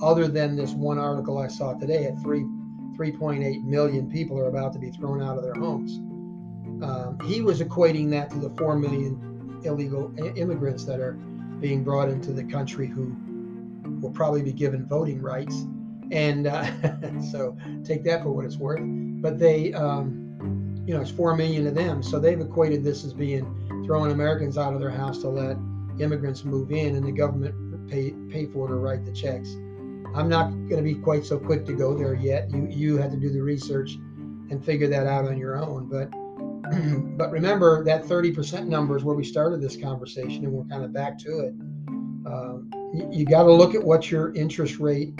other 0.00 0.28
than 0.28 0.56
this 0.56 0.72
one 0.72 0.98
article 0.98 1.36
I 1.36 1.48
saw 1.48 1.74
today 1.74 2.06
at 2.06 2.18
three 2.22 2.46
3.8 2.96 3.64
million 3.64 4.10
people 4.10 4.38
are 4.38 4.48
about 4.48 4.72
to 4.72 4.78
be 4.78 4.90
thrown 4.92 5.22
out 5.22 5.36
of 5.36 5.42
their 5.42 5.54
homes. 5.54 5.98
Um, 6.82 7.18
he 7.26 7.42
was 7.42 7.60
equating 7.60 8.08
that 8.12 8.30
to 8.30 8.38
the 8.38 8.48
4 8.56 8.78
million 8.78 9.60
illegal 9.64 10.10
immigrants 10.38 10.86
that 10.86 11.00
are 11.00 11.12
being 11.60 11.84
brought 11.84 12.08
into 12.08 12.32
the 12.32 12.44
country 12.44 12.86
who 12.86 13.14
will 14.02 14.10
probably 14.10 14.42
be 14.42 14.52
given 14.52 14.86
voting 14.86 15.22
rights. 15.22 15.64
And 16.10 16.46
uh, 16.46 16.64
so 17.30 17.56
take 17.84 18.04
that 18.04 18.22
for 18.22 18.32
what 18.32 18.44
it's 18.44 18.56
worth. 18.56 18.80
But 18.82 19.38
they, 19.38 19.72
um, 19.72 20.82
you 20.86 20.92
know, 20.92 21.00
it's 21.00 21.10
4 21.10 21.36
million 21.36 21.66
of 21.66 21.74
them. 21.74 22.02
So 22.02 22.18
they've 22.18 22.40
equated 22.40 22.84
this 22.84 23.04
as 23.04 23.14
being 23.14 23.46
throwing 23.86 24.10
Americans 24.12 24.58
out 24.58 24.74
of 24.74 24.80
their 24.80 24.90
house 24.90 25.18
to 25.22 25.28
let 25.28 25.56
immigrants 26.00 26.44
move 26.44 26.72
in 26.72 26.96
and 26.96 27.06
the 27.06 27.12
government 27.12 27.88
pay, 27.88 28.10
pay 28.30 28.46
for 28.46 28.68
it 28.68 28.72
or 28.72 28.78
write 28.78 29.04
the 29.04 29.12
checks. 29.12 29.54
I'm 30.14 30.28
not 30.28 30.50
going 30.50 30.76
to 30.76 30.82
be 30.82 30.94
quite 30.94 31.24
so 31.24 31.38
quick 31.38 31.64
to 31.66 31.72
go 31.72 31.96
there 31.96 32.14
yet. 32.14 32.50
You, 32.50 32.66
you 32.68 32.96
have 32.98 33.10
to 33.12 33.16
do 33.16 33.30
the 33.30 33.40
research 33.40 33.94
and 34.50 34.62
figure 34.62 34.88
that 34.88 35.06
out 35.06 35.24
on 35.24 35.38
your 35.38 35.56
own. 35.56 35.88
But 35.88 36.10
but 37.16 37.30
remember 37.30 37.82
that 37.84 38.04
30% 38.04 38.66
number 38.66 38.96
is 38.96 39.04
where 39.04 39.16
we 39.16 39.24
started 39.24 39.60
this 39.60 39.76
conversation, 39.76 40.44
and 40.44 40.52
we're 40.52 40.64
kind 40.64 40.84
of 40.84 40.92
back 40.92 41.18
to 41.20 41.40
it. 41.40 41.54
Um, 42.26 42.70
you, 42.92 43.24
got 43.24 43.44
to 43.44 43.52
look 43.52 43.74
at 43.74 43.82
what 43.82 44.10
your 44.10 44.32
interest 44.34 44.78
rate 44.78 45.14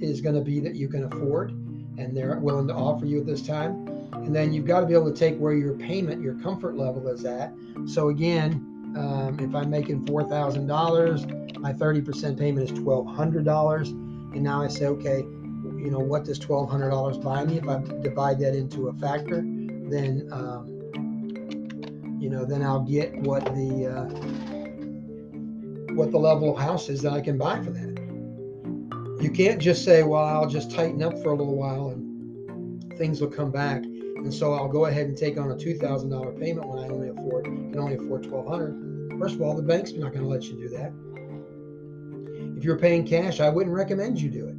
is 0.00 0.20
going 0.20 0.34
to 0.34 0.40
be 0.40 0.60
that 0.60 0.74
you 0.74 0.88
can 0.88 1.04
afford, 1.04 1.50
and 1.50 2.16
they're 2.16 2.38
willing 2.38 2.66
to 2.68 2.74
offer 2.74 3.04
you 3.04 3.20
at 3.20 3.26
this 3.26 3.42
time. 3.42 3.86
And 4.12 4.34
then 4.34 4.52
you've 4.52 4.66
got 4.66 4.80
to 4.80 4.86
be 4.86 4.94
able 4.94 5.12
to 5.12 5.18
take 5.18 5.36
where 5.38 5.52
your 5.52 5.74
payment, 5.74 6.22
your 6.22 6.34
comfort 6.34 6.76
level 6.76 7.08
is 7.08 7.24
at. 7.24 7.52
So 7.86 8.08
again, 8.08 8.66
um, 8.96 9.38
if 9.40 9.54
I'm 9.54 9.70
making 9.70 10.06
four 10.06 10.24
thousand 10.24 10.66
dollars, 10.66 11.26
my 11.58 11.72
30% 11.72 12.38
payment 12.38 12.70
is 12.70 12.78
twelve 12.78 13.06
hundred 13.06 13.44
dollars, 13.44 13.90
and 13.90 14.42
now 14.42 14.62
I 14.62 14.68
say, 14.68 14.86
okay, 14.86 15.18
you 15.18 15.90
know, 15.90 15.98
what 15.98 16.24
does 16.24 16.38
twelve 16.38 16.68
hundred 16.70 16.90
dollars 16.90 17.18
buy 17.18 17.44
me? 17.44 17.58
If 17.58 17.68
I 17.68 17.80
divide 18.02 18.38
that 18.40 18.54
into 18.54 18.88
a 18.88 18.92
factor, 18.94 19.42
then 19.42 20.28
um, 20.32 22.18
you 22.20 22.28
know, 22.28 22.44
then 22.44 22.62
I'll 22.62 22.80
get 22.80 23.14
what 23.20 23.44
the 23.44 23.86
uh, 23.86 24.49
what 26.00 26.10
the 26.10 26.18
level 26.18 26.56
of 26.56 26.58
house 26.58 26.88
is 26.88 27.02
that 27.02 27.12
I 27.12 27.20
can 27.20 27.36
buy 27.36 27.62
for 27.62 27.72
that. 27.72 29.20
You 29.20 29.30
can't 29.30 29.60
just 29.60 29.84
say, 29.84 30.02
well, 30.02 30.24
I'll 30.24 30.48
just 30.48 30.70
tighten 30.70 31.02
up 31.02 31.12
for 31.22 31.32
a 31.32 31.34
little 31.36 31.56
while 31.56 31.90
and 31.90 32.96
things 32.96 33.20
will 33.20 33.28
come 33.28 33.50
back. 33.50 33.84
And 33.84 34.32
so 34.32 34.54
I'll 34.54 34.66
go 34.66 34.86
ahead 34.86 35.08
and 35.08 35.16
take 35.16 35.36
on 35.36 35.50
a 35.50 35.58
two 35.58 35.76
thousand 35.76 36.08
dollar 36.08 36.32
payment 36.32 36.66
when 36.66 36.78
I 36.78 36.88
only 36.88 37.10
afford 37.10 37.44
can 37.44 37.78
only 37.78 37.96
afford 37.96 38.22
twelve 38.22 38.48
hundred. 38.48 39.18
First 39.18 39.34
of 39.34 39.42
all, 39.42 39.54
the 39.54 39.62
bank's 39.62 39.92
not 39.92 40.14
going 40.14 40.24
to 40.24 40.28
let 40.28 40.44
you 40.44 40.56
do 40.56 40.68
that. 40.70 40.90
If 42.56 42.64
you're 42.64 42.78
paying 42.78 43.06
cash, 43.06 43.40
I 43.40 43.50
wouldn't 43.50 43.76
recommend 43.76 44.18
you 44.18 44.30
do 44.30 44.48
it. 44.48 44.58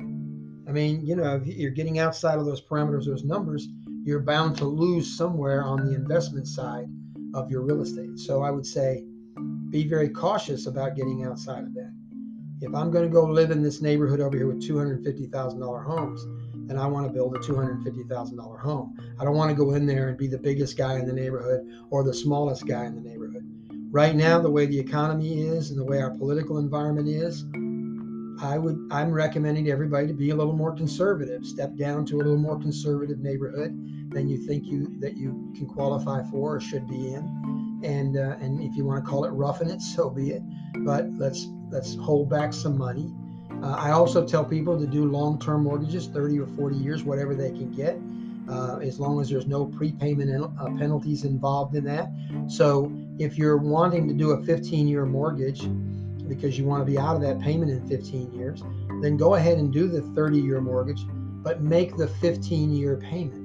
I 0.69 0.71
mean, 0.71 1.03
you 1.03 1.15
know, 1.15 1.37
if 1.37 1.47
you're 1.47 1.71
getting 1.71 1.97
outside 1.97 2.37
of 2.37 2.45
those 2.45 2.61
parameters, 2.61 3.05
those 3.05 3.23
numbers, 3.23 3.67
you're 4.03 4.19
bound 4.19 4.57
to 4.57 4.65
lose 4.65 5.17
somewhere 5.17 5.63
on 5.63 5.87
the 5.87 5.95
investment 5.95 6.47
side 6.47 6.85
of 7.33 7.49
your 7.49 7.63
real 7.63 7.81
estate. 7.81 8.19
So 8.19 8.43
I 8.43 8.51
would 8.51 8.65
say 8.65 9.05
be 9.69 9.87
very 9.87 10.09
cautious 10.09 10.67
about 10.67 10.95
getting 10.95 11.23
outside 11.23 11.63
of 11.63 11.73
that. 11.75 11.93
If 12.61 12.75
I'm 12.75 12.91
going 12.91 13.05
to 13.05 13.09
go 13.09 13.23
live 13.23 13.51
in 13.51 13.63
this 13.63 13.81
neighborhood 13.81 14.19
over 14.19 14.37
here 14.37 14.47
with 14.47 14.61
$250,000 14.61 15.85
homes, 15.85 16.27
then 16.67 16.77
I 16.77 16.85
want 16.85 17.07
to 17.07 17.11
build 17.11 17.35
a 17.35 17.39
$250,000 17.39 18.59
home. 18.59 18.97
I 19.19 19.25
don't 19.25 19.35
want 19.35 19.49
to 19.49 19.55
go 19.55 19.73
in 19.73 19.85
there 19.85 20.09
and 20.09 20.17
be 20.17 20.27
the 20.27 20.37
biggest 20.37 20.77
guy 20.77 20.99
in 20.99 21.07
the 21.07 21.13
neighborhood 21.13 21.67
or 21.89 22.03
the 22.03 22.13
smallest 22.13 22.67
guy 22.67 22.85
in 22.85 22.95
the 22.95 23.01
neighborhood. 23.01 23.45
Right 23.91 24.15
now, 24.15 24.39
the 24.39 24.49
way 24.49 24.67
the 24.67 24.79
economy 24.79 25.41
is 25.41 25.71
and 25.71 25.79
the 25.79 25.83
way 25.83 26.01
our 26.01 26.11
political 26.11 26.59
environment 26.59 27.09
is, 27.09 27.43
I 28.41 28.57
would 28.57 28.87
I'm 28.89 29.11
recommending 29.11 29.69
everybody 29.69 30.07
to 30.07 30.13
be 30.13 30.29
a 30.29 30.35
little 30.35 30.53
more 30.53 30.73
conservative. 30.73 31.45
Step 31.45 31.75
down 31.75 32.05
to 32.05 32.15
a 32.15 32.17
little 32.17 32.37
more 32.37 32.57
conservative 32.57 33.19
neighborhood 33.19 33.71
than 34.11 34.27
you 34.29 34.37
think 34.47 34.65
you 34.65 34.97
that 34.99 35.17
you 35.17 35.51
can 35.55 35.67
qualify 35.67 36.23
for 36.31 36.55
or 36.55 36.59
should 36.59 36.87
be 36.87 37.13
in. 37.13 37.70
And 37.83 38.17
uh, 38.17 38.37
and 38.39 38.61
if 38.61 38.75
you 38.75 38.85
want 38.85 39.03
to 39.03 39.09
call 39.09 39.25
it 39.25 39.29
roughing 39.29 39.69
it, 39.69 39.81
so 39.81 40.09
be 40.09 40.31
it. 40.31 40.43
But 40.85 41.11
let's 41.13 41.47
let's 41.69 41.95
hold 41.95 42.29
back 42.29 42.53
some 42.53 42.77
money. 42.77 43.11
Uh, 43.63 43.75
I 43.77 43.91
also 43.91 44.25
tell 44.25 44.43
people 44.43 44.79
to 44.79 44.87
do 44.87 45.05
long-term 45.05 45.63
mortgages, 45.63 46.07
30 46.07 46.39
or 46.39 46.47
40 46.47 46.75
years, 46.77 47.03
whatever 47.03 47.35
they 47.35 47.51
can 47.51 47.71
get, 47.71 47.99
uh, 48.49 48.77
as 48.77 48.99
long 48.99 49.21
as 49.21 49.29
there's 49.29 49.45
no 49.45 49.65
prepayment 49.65 50.43
uh, 50.59 50.65
penalties 50.77 51.25
involved 51.25 51.75
in 51.75 51.83
that. 51.83 52.09
So 52.47 52.91
if 53.19 53.37
you're 53.37 53.57
wanting 53.57 54.07
to 54.07 54.15
do 54.15 54.31
a 54.31 54.37
15-year 54.37 55.05
mortgage 55.05 55.61
because 56.27 56.57
you 56.57 56.65
want 56.65 56.85
to 56.85 56.91
be 56.91 56.97
out 56.97 57.15
of 57.15 57.21
that 57.21 57.39
payment 57.39 57.69
in 57.71 57.87
15 57.87 58.33
years, 58.33 58.63
then 59.01 59.15
go 59.15 59.35
ahead 59.35 59.59
and 59.59 59.71
do 59.71 59.87
the 59.87 60.01
30-year 60.01 60.59
mortgage, 60.59 61.01
but 61.43 61.61
make 61.61 61.97
the 61.97 62.07
15-year 62.07 62.97
payment 62.97 63.40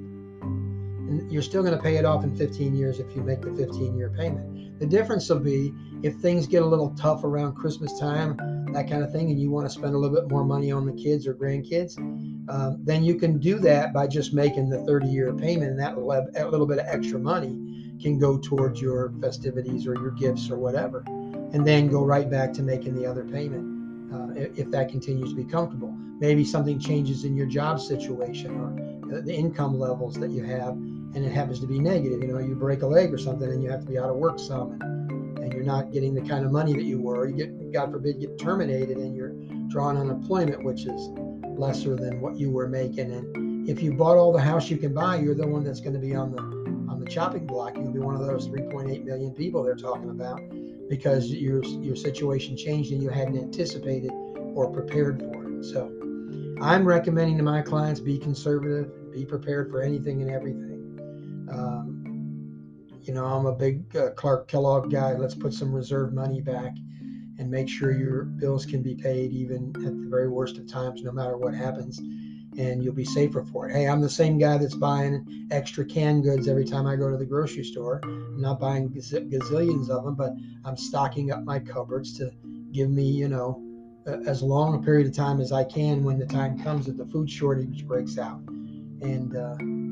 and 1.08 1.30
you're 1.30 1.42
still 1.42 1.62
going 1.62 1.76
to 1.76 1.82
pay 1.82 1.96
it 1.96 2.04
off 2.04 2.24
in 2.24 2.34
15 2.36 2.74
years 2.74 2.98
if 2.98 3.14
you 3.14 3.22
make 3.22 3.42
the 3.42 3.52
15 3.54 3.96
year 3.96 4.10
payment. 4.10 4.78
The 4.78 4.86
difference 4.86 5.28
will 5.28 5.40
be 5.40 5.72
if 6.02 6.16
things 6.16 6.46
get 6.46 6.62
a 6.62 6.66
little 6.66 6.90
tough 6.90 7.24
around 7.24 7.54
Christmas 7.54 7.98
time, 7.98 8.36
that 8.72 8.88
kind 8.88 9.02
of 9.02 9.10
thing, 9.10 9.30
and 9.30 9.40
you 9.40 9.50
want 9.50 9.66
to 9.66 9.70
spend 9.70 9.94
a 9.94 9.98
little 9.98 10.14
bit 10.14 10.30
more 10.30 10.44
money 10.44 10.70
on 10.70 10.84
the 10.84 10.92
kids 10.92 11.26
or 11.26 11.34
grandkids, 11.34 11.98
um, 12.48 12.78
then 12.82 13.02
you 13.02 13.14
can 13.14 13.38
do 13.38 13.58
that 13.60 13.92
by 13.92 14.06
just 14.06 14.34
making 14.34 14.68
the 14.68 14.84
30 14.84 15.06
year 15.06 15.32
payment, 15.32 15.70
and 15.70 15.80
that 15.80 15.96
little, 15.96 16.12
a 16.12 16.48
little 16.48 16.66
bit 16.66 16.78
of 16.78 16.86
extra 16.86 17.18
money 17.18 17.96
can 18.00 18.18
go 18.18 18.36
towards 18.36 18.80
your 18.80 19.12
festivities 19.20 19.86
or 19.86 19.94
your 19.94 20.10
gifts 20.10 20.50
or 20.50 20.58
whatever, 20.58 21.02
and 21.06 21.66
then 21.66 21.88
go 21.88 22.04
right 22.04 22.30
back 22.30 22.52
to 22.52 22.62
making 22.62 22.94
the 22.94 23.06
other 23.06 23.24
payment. 23.24 23.76
Uh, 24.12 24.28
if 24.54 24.70
that 24.70 24.88
continues 24.88 25.30
to 25.30 25.36
be 25.36 25.44
comfortable. 25.44 25.92
Maybe 26.20 26.44
something 26.44 26.78
changes 26.78 27.24
in 27.24 27.36
your 27.36 27.46
job 27.46 27.80
situation 27.80 28.54
or 28.60 29.20
the 29.20 29.34
income 29.34 29.78
levels 29.78 30.14
that 30.14 30.30
you 30.30 30.44
have, 30.44 30.76
and 31.14 31.24
it 31.24 31.32
happens 31.32 31.60
to 31.60 31.66
be 31.66 31.78
negative. 31.78 32.20
You 32.22 32.28
know, 32.28 32.38
you 32.38 32.54
break 32.54 32.82
a 32.82 32.86
leg 32.86 33.12
or 33.12 33.18
something 33.18 33.48
and 33.48 33.62
you 33.62 33.70
have 33.70 33.80
to 33.80 33.86
be 33.86 33.98
out 33.98 34.10
of 34.10 34.16
work 34.16 34.38
some, 34.38 34.72
and, 34.72 35.38
and 35.38 35.52
you're 35.52 35.64
not 35.64 35.92
getting 35.92 36.14
the 36.14 36.22
kind 36.22 36.44
of 36.44 36.52
money 36.52 36.72
that 36.74 36.84
you 36.84 37.00
were. 37.00 37.26
You 37.26 37.36
get, 37.36 37.72
God 37.72 37.90
forbid, 37.90 38.20
get 38.20 38.38
terminated 38.38 38.98
and 38.98 39.16
you're 39.16 39.34
drawing 39.68 39.96
unemployment, 39.96 40.64
which 40.64 40.86
is 40.86 41.08
lesser 41.58 41.96
than 41.96 42.20
what 42.20 42.36
you 42.36 42.50
were 42.50 42.68
making. 42.68 43.12
And 43.12 43.68
if 43.68 43.82
you 43.82 43.92
bought 43.92 44.16
all 44.16 44.32
the 44.32 44.40
house 44.40 44.70
you 44.70 44.76
can 44.76 44.94
buy, 44.94 45.16
you're 45.16 45.34
the 45.34 45.46
one 45.46 45.64
that's 45.64 45.80
going 45.80 45.94
to 45.94 46.00
be 46.00 46.14
on 46.14 46.32
the 46.32 46.42
on 46.90 47.00
the 47.00 47.06
chopping 47.06 47.46
block. 47.46 47.76
You'll 47.76 47.92
be 47.92 47.98
one 47.98 48.14
of 48.14 48.26
those 48.26 48.48
3.8 48.48 49.04
million 49.04 49.32
people 49.32 49.62
they're 49.62 49.74
talking 49.74 50.10
about 50.10 50.40
because 50.88 51.30
your 51.30 51.64
your 51.64 51.96
situation 51.96 52.56
changed 52.56 52.92
and 52.92 53.02
you 53.02 53.08
hadn't 53.08 53.38
anticipated 53.38 54.10
or 54.54 54.70
prepared 54.70 55.20
for 55.20 55.44
it. 55.44 55.64
So 55.64 55.92
I'm 56.60 56.84
recommending 56.84 57.36
to 57.38 57.42
my 57.42 57.60
clients 57.62 58.00
be 58.00 58.18
conservative, 58.18 59.12
be 59.12 59.24
prepared 59.24 59.70
for 59.70 59.82
anything 59.82 60.22
and 60.22 60.30
everything. 60.30 60.75
Um, 61.50 62.02
you 63.02 63.14
know, 63.14 63.24
I'm 63.24 63.46
a 63.46 63.52
big 63.52 63.96
uh, 63.96 64.10
Clark 64.10 64.48
Kellogg 64.48 64.90
guy. 64.90 65.14
Let's 65.14 65.34
put 65.34 65.54
some 65.54 65.72
reserve 65.72 66.12
money 66.12 66.40
back 66.40 66.76
and 67.38 67.50
make 67.50 67.68
sure 67.68 67.92
your 67.92 68.24
bills 68.24 68.66
can 68.66 68.82
be 68.82 68.94
paid 68.94 69.32
even 69.32 69.72
at 69.76 69.82
the 69.82 70.08
very 70.08 70.28
worst 70.28 70.58
of 70.58 70.66
times, 70.66 71.02
no 71.02 71.12
matter 71.12 71.36
what 71.36 71.54
happens. 71.54 71.98
And 71.98 72.82
you'll 72.82 72.94
be 72.94 73.04
safer 73.04 73.44
for 73.44 73.68
it. 73.68 73.74
Hey, 73.74 73.86
I'm 73.86 74.00
the 74.00 74.08
same 74.08 74.38
guy 74.38 74.56
that's 74.56 74.74
buying 74.74 75.48
extra 75.50 75.84
canned 75.84 76.24
goods 76.24 76.48
every 76.48 76.64
time 76.64 76.86
I 76.86 76.96
go 76.96 77.10
to 77.10 77.16
the 77.16 77.26
grocery 77.26 77.64
store. 77.64 78.00
I'm 78.02 78.40
not 78.40 78.58
buying 78.58 78.88
gazillions 78.88 79.90
of 79.90 80.04
them, 80.04 80.14
but 80.14 80.32
I'm 80.64 80.76
stocking 80.76 81.30
up 81.30 81.44
my 81.44 81.58
cupboards 81.58 82.16
to 82.18 82.30
give 82.72 82.90
me, 82.90 83.04
you 83.04 83.28
know, 83.28 83.62
as 84.26 84.42
long 84.42 84.74
a 84.74 84.78
period 84.78 85.06
of 85.06 85.14
time 85.14 85.40
as 85.40 85.52
I 85.52 85.64
can 85.64 86.02
when 86.02 86.18
the 86.18 86.26
time 86.26 86.62
comes 86.62 86.86
that 86.86 86.96
the 86.96 87.06
food 87.06 87.30
shortage 87.30 87.86
breaks 87.86 88.18
out. 88.18 88.40
And 89.02 89.36
uh, 89.36 89.85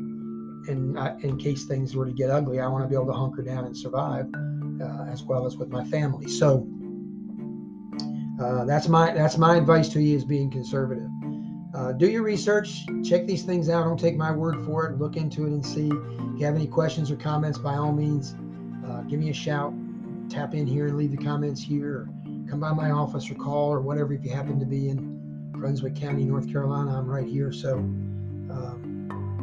in, 0.69 0.97
in 1.23 1.37
case 1.39 1.65
things 1.65 1.95
were 1.95 2.07
to 2.07 2.13
get 2.13 2.31
ugly, 2.31 2.61
I 2.61 2.67
want 2.67 2.85
to 2.85 2.89
be 2.89 2.95
able 2.95 3.07
to 3.07 3.13
hunker 3.13 3.43
down 3.43 3.65
and 3.65 3.77
survive, 3.77 4.27
uh, 4.81 5.05
as 5.11 5.23
well 5.23 5.47
as 5.47 5.57
with 5.57 5.69
my 5.69 5.85
family. 5.85 6.29
So 6.29 6.67
uh, 8.41 8.65
that's 8.65 8.89
my 8.89 9.13
that's 9.13 9.39
my 9.39 9.57
advice 9.57 9.89
to 9.91 10.01
you 10.01 10.17
is 10.17 10.25
being 10.25 10.51
conservative. 10.51 11.09
Uh, 11.75 11.93
do 11.93 12.09
your 12.09 12.23
research, 12.23 12.85
check 13.05 13.27
these 13.27 13.43
things 13.43 13.69
out. 13.69 13.85
Don't 13.85 13.99
take 13.99 14.17
my 14.17 14.31
word 14.31 14.65
for 14.65 14.87
it. 14.87 14.99
Look 14.99 15.17
into 15.17 15.45
it 15.45 15.49
and 15.49 15.65
see. 15.65 15.89
If 15.89 16.41
you 16.41 16.47
have 16.47 16.55
any 16.55 16.69
questions 16.69 17.11
or 17.11 17.17
comments, 17.17 17.59
by 17.59 17.75
all 17.75 17.93
means, 17.93 18.37
uh, 18.87 19.03
give 19.03 19.19
me 19.19 19.31
a 19.31 19.35
shout. 19.35 19.75
Tap 20.29 20.55
in 20.55 20.67
here 20.67 20.87
and 20.87 20.97
leave 20.97 21.11
the 21.11 21.23
comments 21.23 21.61
here. 21.61 22.09
Come 22.49 22.61
by 22.61 22.73
my 22.73 22.91
office 22.91 23.29
or 23.31 23.35
call 23.35 23.73
or 23.73 23.81
whatever 23.81 24.13
if 24.13 24.25
you 24.25 24.31
happen 24.31 24.61
to 24.61 24.67
be 24.67 24.89
in 24.89 25.51
Brunswick 25.53 25.97
County, 25.97 26.25
North 26.25 26.51
Carolina. 26.51 26.97
I'm 26.97 27.09
right 27.09 27.27
here. 27.27 27.53
So. 27.53 27.77
Um, 27.77 28.94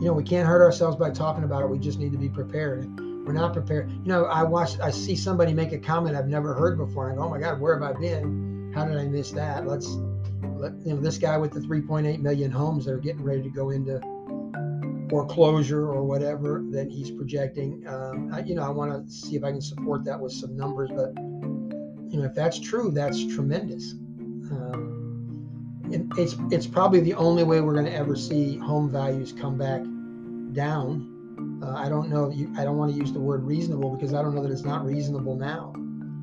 you 0.01 0.07
know, 0.07 0.13
we 0.13 0.23
can't 0.23 0.47
hurt 0.47 0.63
ourselves 0.63 0.97
by 0.97 1.11
talking 1.11 1.43
about 1.43 1.61
it. 1.61 1.69
We 1.69 1.77
just 1.77 1.99
need 1.99 2.11
to 2.11 2.17
be 2.17 2.27
prepared. 2.27 2.89
We're 3.23 3.33
not 3.33 3.53
prepared. 3.53 3.91
You 3.91 4.07
know, 4.07 4.25
I 4.25 4.41
watch, 4.41 4.79
I 4.79 4.89
see 4.89 5.15
somebody 5.15 5.53
make 5.53 5.73
a 5.73 5.77
comment 5.77 6.15
I've 6.15 6.27
never 6.27 6.55
heard 6.55 6.75
before. 6.75 7.11
And 7.11 7.19
I 7.19 7.21
go, 7.21 7.27
oh 7.27 7.29
my 7.29 7.39
God, 7.39 7.59
where 7.59 7.79
have 7.79 7.83
I 7.83 7.97
been? 7.99 8.71
How 8.73 8.83
did 8.83 8.97
I 8.97 9.05
miss 9.05 9.29
that? 9.33 9.67
Let's, 9.67 9.85
let, 10.55 10.73
you 10.83 10.95
know, 10.95 11.01
this 11.01 11.19
guy 11.19 11.37
with 11.37 11.51
the 11.51 11.59
3.8 11.59 12.19
million 12.19 12.49
homes 12.49 12.85
that 12.85 12.93
are 12.93 12.97
getting 12.97 13.23
ready 13.23 13.43
to 13.43 13.49
go 13.49 13.69
into 13.69 14.01
foreclosure 15.07 15.87
or 15.91 16.03
whatever 16.03 16.63
that 16.71 16.89
he's 16.89 17.11
projecting. 17.11 17.87
Um, 17.87 18.33
I, 18.33 18.39
you 18.39 18.55
know, 18.55 18.63
I 18.63 18.69
want 18.69 19.07
to 19.07 19.13
see 19.13 19.35
if 19.35 19.43
I 19.43 19.51
can 19.51 19.61
support 19.61 20.03
that 20.05 20.19
with 20.19 20.33
some 20.33 20.57
numbers. 20.57 20.89
But, 20.89 21.13
you 22.11 22.19
know, 22.19 22.23
if 22.23 22.33
that's 22.33 22.57
true, 22.57 22.89
that's 22.89 23.23
tremendous. 23.35 23.91
Um, 24.51 24.91
it's 26.17 26.35
it's 26.49 26.65
probably 26.65 27.01
the 27.01 27.13
only 27.13 27.43
way 27.43 27.61
we're 27.61 27.73
going 27.73 27.85
to 27.85 27.93
ever 27.93 28.15
see 28.15 28.57
home 28.57 28.89
values 28.89 29.31
come 29.31 29.57
back 29.59 29.83
down. 30.53 31.59
Uh, 31.63 31.73
I 31.73 31.89
don't 31.89 32.09
know. 32.09 32.29
You, 32.29 32.53
I 32.57 32.63
don't 32.63 32.77
want 32.77 32.91
to 32.93 32.97
use 32.97 33.11
the 33.11 33.19
word 33.19 33.43
reasonable 33.43 33.95
because 33.95 34.13
I 34.13 34.21
don't 34.21 34.35
know 34.35 34.43
that 34.43 34.51
it's 34.51 34.63
not 34.63 34.85
reasonable 34.85 35.35
now. 35.35 35.73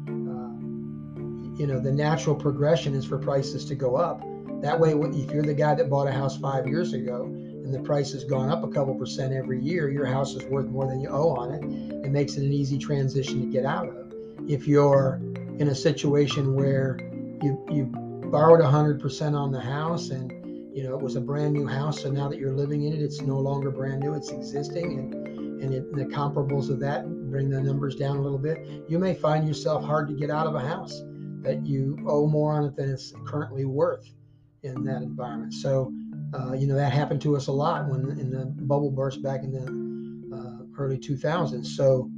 Uh, 0.07 1.59
you 1.59 1.67
know, 1.67 1.81
the 1.81 1.93
natural 1.93 2.37
progression 2.37 2.95
is 2.95 3.05
for 3.05 3.19
prices 3.19 3.64
to 3.67 3.75
go 3.75 3.97
up. 3.97 4.23
That 4.62 4.79
way, 4.79 4.93
if 4.93 5.31
you're 5.31 5.43
the 5.43 5.55
guy 5.55 5.75
that 5.75 5.88
bought 5.88 6.09
a 6.09 6.12
house 6.12 6.37
five 6.37 6.67
years 6.67 6.93
ago 6.93 7.25
and 7.25 7.73
the 7.73 7.81
price 7.81 8.12
has 8.12 8.25
gone 8.25 8.51
up 8.51 8.64
a 8.64 8.69
couple 8.69 8.95
percent 8.95 9.33
every 9.33 9.61
year, 9.61 9.88
your 9.88 10.07
house 10.07 10.35
is 10.35 10.45
worth 10.45 10.67
more 10.67 10.87
than 10.87 11.01
you 11.01 11.09
owe 11.09 11.37
on 11.37 11.53
it. 11.53 11.62
It 12.05 12.11
makes 12.11 12.37
it 12.37 12.45
an 12.45 12.53
easy 12.53 12.79
transition 12.79 13.41
to 13.41 13.47
get 13.47 13.64
out 13.64 13.88
of. 13.88 14.12
If 14.49 14.67
you're 14.67 15.21
in 15.59 15.69
a 15.69 15.75
situation 15.75 16.55
where 16.55 16.99
you 17.43 17.64
you 17.71 17.85
borrowed 18.31 18.61
100% 18.61 19.35
on 19.35 19.53
the 19.53 19.61
house 19.61 20.11
and 20.11 20.33
you 20.79 20.85
know 20.85 20.95
it 20.95 21.03
was 21.03 21.17
a 21.17 21.21
brand 21.21 21.53
new 21.53 21.67
house 21.67 22.03
so 22.03 22.11
now 22.11 22.29
that 22.29 22.38
you're 22.38 22.55
living 22.55 22.85
in 22.85 22.93
it 22.93 23.03
it's 23.03 23.21
no 23.21 23.38
longer 23.38 23.71
brand 23.71 24.01
new 24.01 24.14
it's 24.14 24.31
existing 24.31 24.99
and 24.99 25.29
and 25.61 25.75
it, 25.75 25.93
the 25.93 26.05
comparables 26.05 26.71
of 26.71 26.79
that 26.79 27.05
bring 27.31 27.51
the 27.51 27.61
numbers 27.61 27.95
down 27.95 28.17
a 28.17 28.21
little 28.21 28.38
bit. 28.38 28.67
You 28.88 28.99
may 28.99 29.14
find 29.14 29.47
yourself 29.47 29.85
hard 29.85 30.09
to 30.09 30.14
get 30.14 30.31
out 30.31 30.47
of 30.47 30.55
a 30.55 30.61
house 30.61 31.03
that 31.43 31.67
you 31.67 31.99
owe 32.09 32.27
more 32.27 32.53
on 32.53 32.64
it 32.64 32.77
than 32.77 32.91
it's 32.91 33.12
currently 33.27 33.64
worth 33.64 34.09
in 34.62 34.85
that 34.85 35.03
environment. 35.03 35.55
So, 35.55 35.93
uh, 36.35 36.53
you 36.53 36.67
know, 36.67 36.75
that 36.75 36.93
happened 36.93 37.21
to 37.23 37.37
us 37.37 37.47
a 37.47 37.53
lot 37.53 37.88
when 37.88 38.19
in 38.19 38.31
the 38.31 38.47
bubble 38.47 38.91
burst 38.91 39.23
back 39.23 39.43
in 39.43 39.53
the 39.53 40.37
uh, 40.37 40.81
early 40.81 40.99
2000s. 40.99 41.67
So, 41.67 42.11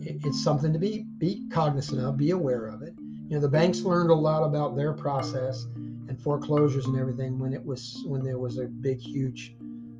it, 0.00 0.20
it's 0.24 0.42
something 0.42 0.72
to 0.72 0.78
be 0.78 1.06
be 1.18 1.48
cognizant 1.50 2.00
of, 2.00 2.16
be 2.16 2.30
aware 2.30 2.66
of 2.66 2.82
it. 2.82 2.94
You 3.28 3.36
know, 3.36 3.40
the 3.40 3.48
banks 3.48 3.82
learned 3.82 4.10
a 4.10 4.14
lot 4.14 4.42
about 4.42 4.76
their 4.76 4.92
process 4.92 5.66
and 6.12 6.22
foreclosures 6.22 6.84
and 6.84 6.98
everything 6.98 7.38
when 7.38 7.54
it 7.54 7.64
was 7.64 8.02
when 8.04 8.22
there 8.22 8.38
was 8.38 8.58
a 8.58 8.66
big, 8.66 9.00
huge 9.00 9.56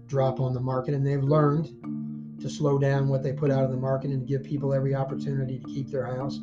drop 0.08 0.40
on 0.40 0.52
the 0.52 0.60
market, 0.60 0.92
and 0.92 1.06
they've 1.06 1.22
learned 1.22 1.70
to 2.38 2.50
slow 2.50 2.78
down 2.78 3.08
what 3.08 3.22
they 3.22 3.32
put 3.32 3.50
out 3.50 3.64
in 3.64 3.70
the 3.70 3.76
market 3.78 4.10
and 4.10 4.28
give 4.28 4.44
people 4.44 4.74
every 4.74 4.94
opportunity 4.94 5.58
to 5.58 5.64
keep 5.64 5.88
their 5.88 6.04
house. 6.04 6.38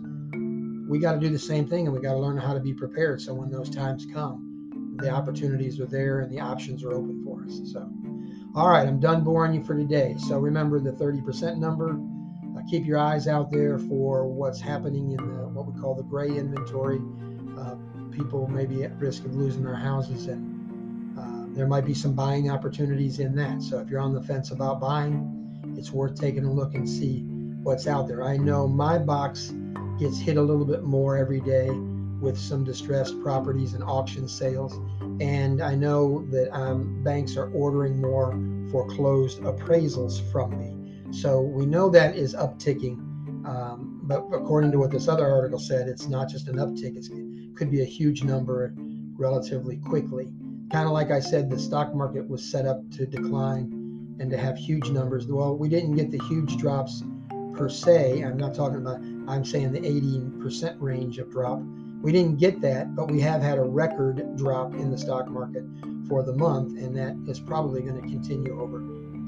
We 0.90 0.98
got 0.98 1.14
to 1.14 1.20
do 1.20 1.30
the 1.30 1.38
same 1.38 1.68
thing, 1.68 1.86
and 1.86 1.96
we 1.96 2.02
got 2.02 2.14
to 2.14 2.18
learn 2.18 2.36
how 2.36 2.56
to 2.56 2.60
be 2.60 2.74
prepared. 2.74 3.22
So 3.22 3.32
when 3.32 3.52
those 3.52 3.70
times 3.70 4.08
come, 4.12 4.98
the 5.00 5.12
opportunities 5.12 5.80
are 5.80 5.86
there 5.86 6.22
and 6.22 6.32
the 6.32 6.40
options 6.40 6.84
are 6.84 6.92
open 6.92 7.24
for 7.24 7.44
us. 7.44 7.62
So, 7.72 7.88
all 8.56 8.70
right, 8.70 8.88
I'm 8.88 9.00
done 9.00 9.24
boring 9.24 9.54
you 9.54 9.64
for 9.64 9.76
today. 9.76 10.16
So 10.18 10.40
remember 10.40 10.80
the 10.80 10.94
30% 10.94 11.58
number. 11.58 12.00
Uh, 12.58 12.64
keep 12.68 12.88
your 12.88 12.98
eyes 12.98 13.28
out 13.28 13.52
there 13.52 13.78
for 13.78 14.26
what's 14.26 14.60
happening 14.60 15.12
in 15.12 15.18
the 15.18 15.48
what 15.50 15.72
we 15.72 15.80
call 15.80 15.94
the 15.94 16.04
gray 16.04 16.30
inventory. 16.30 17.00
Uh, 17.56 17.76
people 18.12 18.48
may 18.48 18.66
be 18.66 18.84
at 18.84 18.98
risk 18.98 19.26
of 19.26 19.36
losing 19.36 19.64
their 19.64 19.76
houses, 19.76 20.28
and 20.28 21.18
uh, 21.18 21.56
there 21.56 21.68
might 21.68 21.86
be 21.86 21.94
some 21.94 22.14
buying 22.14 22.50
opportunities 22.50 23.20
in 23.20 23.36
that. 23.36 23.62
So 23.62 23.80
if 23.80 23.90
you're 23.90 24.00
on 24.00 24.14
the 24.14 24.22
fence 24.22 24.52
about 24.52 24.80
buying, 24.80 25.74
it's 25.78 25.92
worth 25.92 26.20
taking 26.20 26.46
a 26.46 26.52
look 26.52 26.76
and 26.76 26.88
see 26.88 27.22
what's 27.64 27.88
out 27.88 28.08
there. 28.08 28.24
I 28.24 28.38
know 28.38 28.68
my 28.68 28.98
box 28.98 29.54
gets 30.00 30.18
hit 30.18 30.38
a 30.38 30.42
little 30.42 30.66
bit 30.66 30.84
more 30.84 31.18
every 31.18 31.42
day 31.42 31.70
with 32.22 32.38
some 32.38 32.64
distressed 32.64 33.22
properties 33.22 33.74
and 33.74 33.84
auction 33.84 34.28
sales. 34.28 34.74
And 35.22 35.62
I 35.62 35.76
know 35.76 36.26
that 36.32 36.54
um, 36.56 37.04
banks 37.04 37.36
are 37.38 37.50
ordering 37.52 38.02
more 38.02 38.32
foreclosed 38.72 39.42
appraisals 39.42 40.22
from 40.32 40.58
me. 40.58 40.76
So 41.12 41.42
we 41.42 41.66
know 41.66 41.90
that 41.90 42.16
is 42.16 42.36
upticking. 42.36 42.98
Um, 43.46 44.00
but 44.04 44.20
according 44.34 44.72
to 44.74 44.80
what 44.80 44.92
this 44.92 45.08
other 45.08 45.26
article 45.26 45.60
said, 45.60 45.88
it's 45.88 46.08
not 46.08 46.30
just 46.30 46.48
an 46.48 46.58
uptick, 46.58 46.98
it 46.98 47.06
could 47.60 47.70
be 47.70 47.82
a 47.82 47.86
huge 47.86 48.24
number 48.24 48.74
relatively 49.18 49.76
quickly. 49.76 50.30
Kind 50.72 50.86
of 50.86 50.94
like 50.94 51.12
I 51.12 51.20
said, 51.20 51.50
the 51.50 51.60
stock 51.60 51.94
market 51.94 52.28
was 52.28 52.42
set 52.42 52.66
up 52.66 52.90
to 52.92 53.06
decline 53.06 54.16
and 54.22 54.32
to 54.32 54.38
have 54.38 54.58
huge 54.58 54.90
numbers. 54.90 55.28
Well, 55.28 55.58
we 55.58 55.68
didn't 55.68 55.96
get 55.96 56.10
the 56.10 56.24
huge 56.24 56.56
drops 56.56 57.04
per 57.54 57.68
se. 57.68 58.22
I'm 58.24 58.38
not 58.38 58.56
talking 58.56 58.78
about, 58.78 59.02
I'm 59.28 59.44
saying 59.44 59.74
the 59.74 59.82
80% 59.82 60.78
range 60.80 61.18
of 61.18 61.30
drop. 61.32 61.60
We 62.02 62.14
didn't 62.14 62.38
get 62.38 62.62
that, 62.62 62.96
but 62.96 63.12
we 63.12 63.20
have 63.20 63.42
had 63.42 63.58
a 63.58 63.64
record 63.64 64.38
drop 64.38 64.74
in 64.74 64.90
the 64.90 64.98
stock 64.98 65.28
market 65.28 65.66
for 66.08 66.24
the 66.24 66.34
month, 66.34 66.78
and 66.82 66.96
that 66.96 67.18
is 67.30 67.42
probably 67.42 67.82
going 67.82 68.02
to 68.02 68.08
continue 68.08 68.58
over 68.62 68.80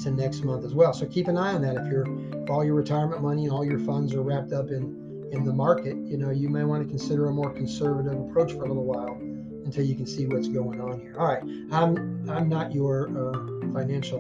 to 0.04 0.10
next 0.10 0.46
month 0.46 0.64
as 0.64 0.74
well. 0.74 0.94
So 0.94 1.06
keep 1.06 1.28
an 1.28 1.38
eye 1.38 1.54
on 1.54 1.62
that. 1.64 1.76
If 1.76 1.92
you're 1.92 2.06
if 2.42 2.50
all 2.50 2.64
your 2.64 2.76
retirement 2.76 3.22
money 3.22 3.44
and 3.44 3.52
all 3.52 3.66
your 3.66 3.80
funds 3.80 4.14
are 4.14 4.22
wrapped 4.22 4.54
up 4.54 4.70
in 4.70 5.02
in 5.32 5.46
the 5.46 5.54
market, 5.54 5.96
you 5.96 6.18
know 6.18 6.30
you 6.30 6.50
may 6.50 6.64
want 6.64 6.84
to 6.84 6.90
consider 6.90 7.30
a 7.30 7.32
more 7.32 7.50
conservative 7.52 8.20
approach 8.20 8.52
for 8.52 8.66
a 8.66 8.68
little 8.68 8.86
while 8.86 9.18
until 9.66 9.86
you 9.86 9.96
can 9.96 10.06
see 10.06 10.26
what's 10.28 10.48
going 10.48 10.82
on 10.82 11.00
here. 11.00 11.16
All 11.18 11.28
right, 11.28 11.44
I'm 11.72 12.30
I'm 12.30 12.50
not 12.50 12.74
your 12.74 13.08
uh, 13.08 13.72
financial 13.74 14.20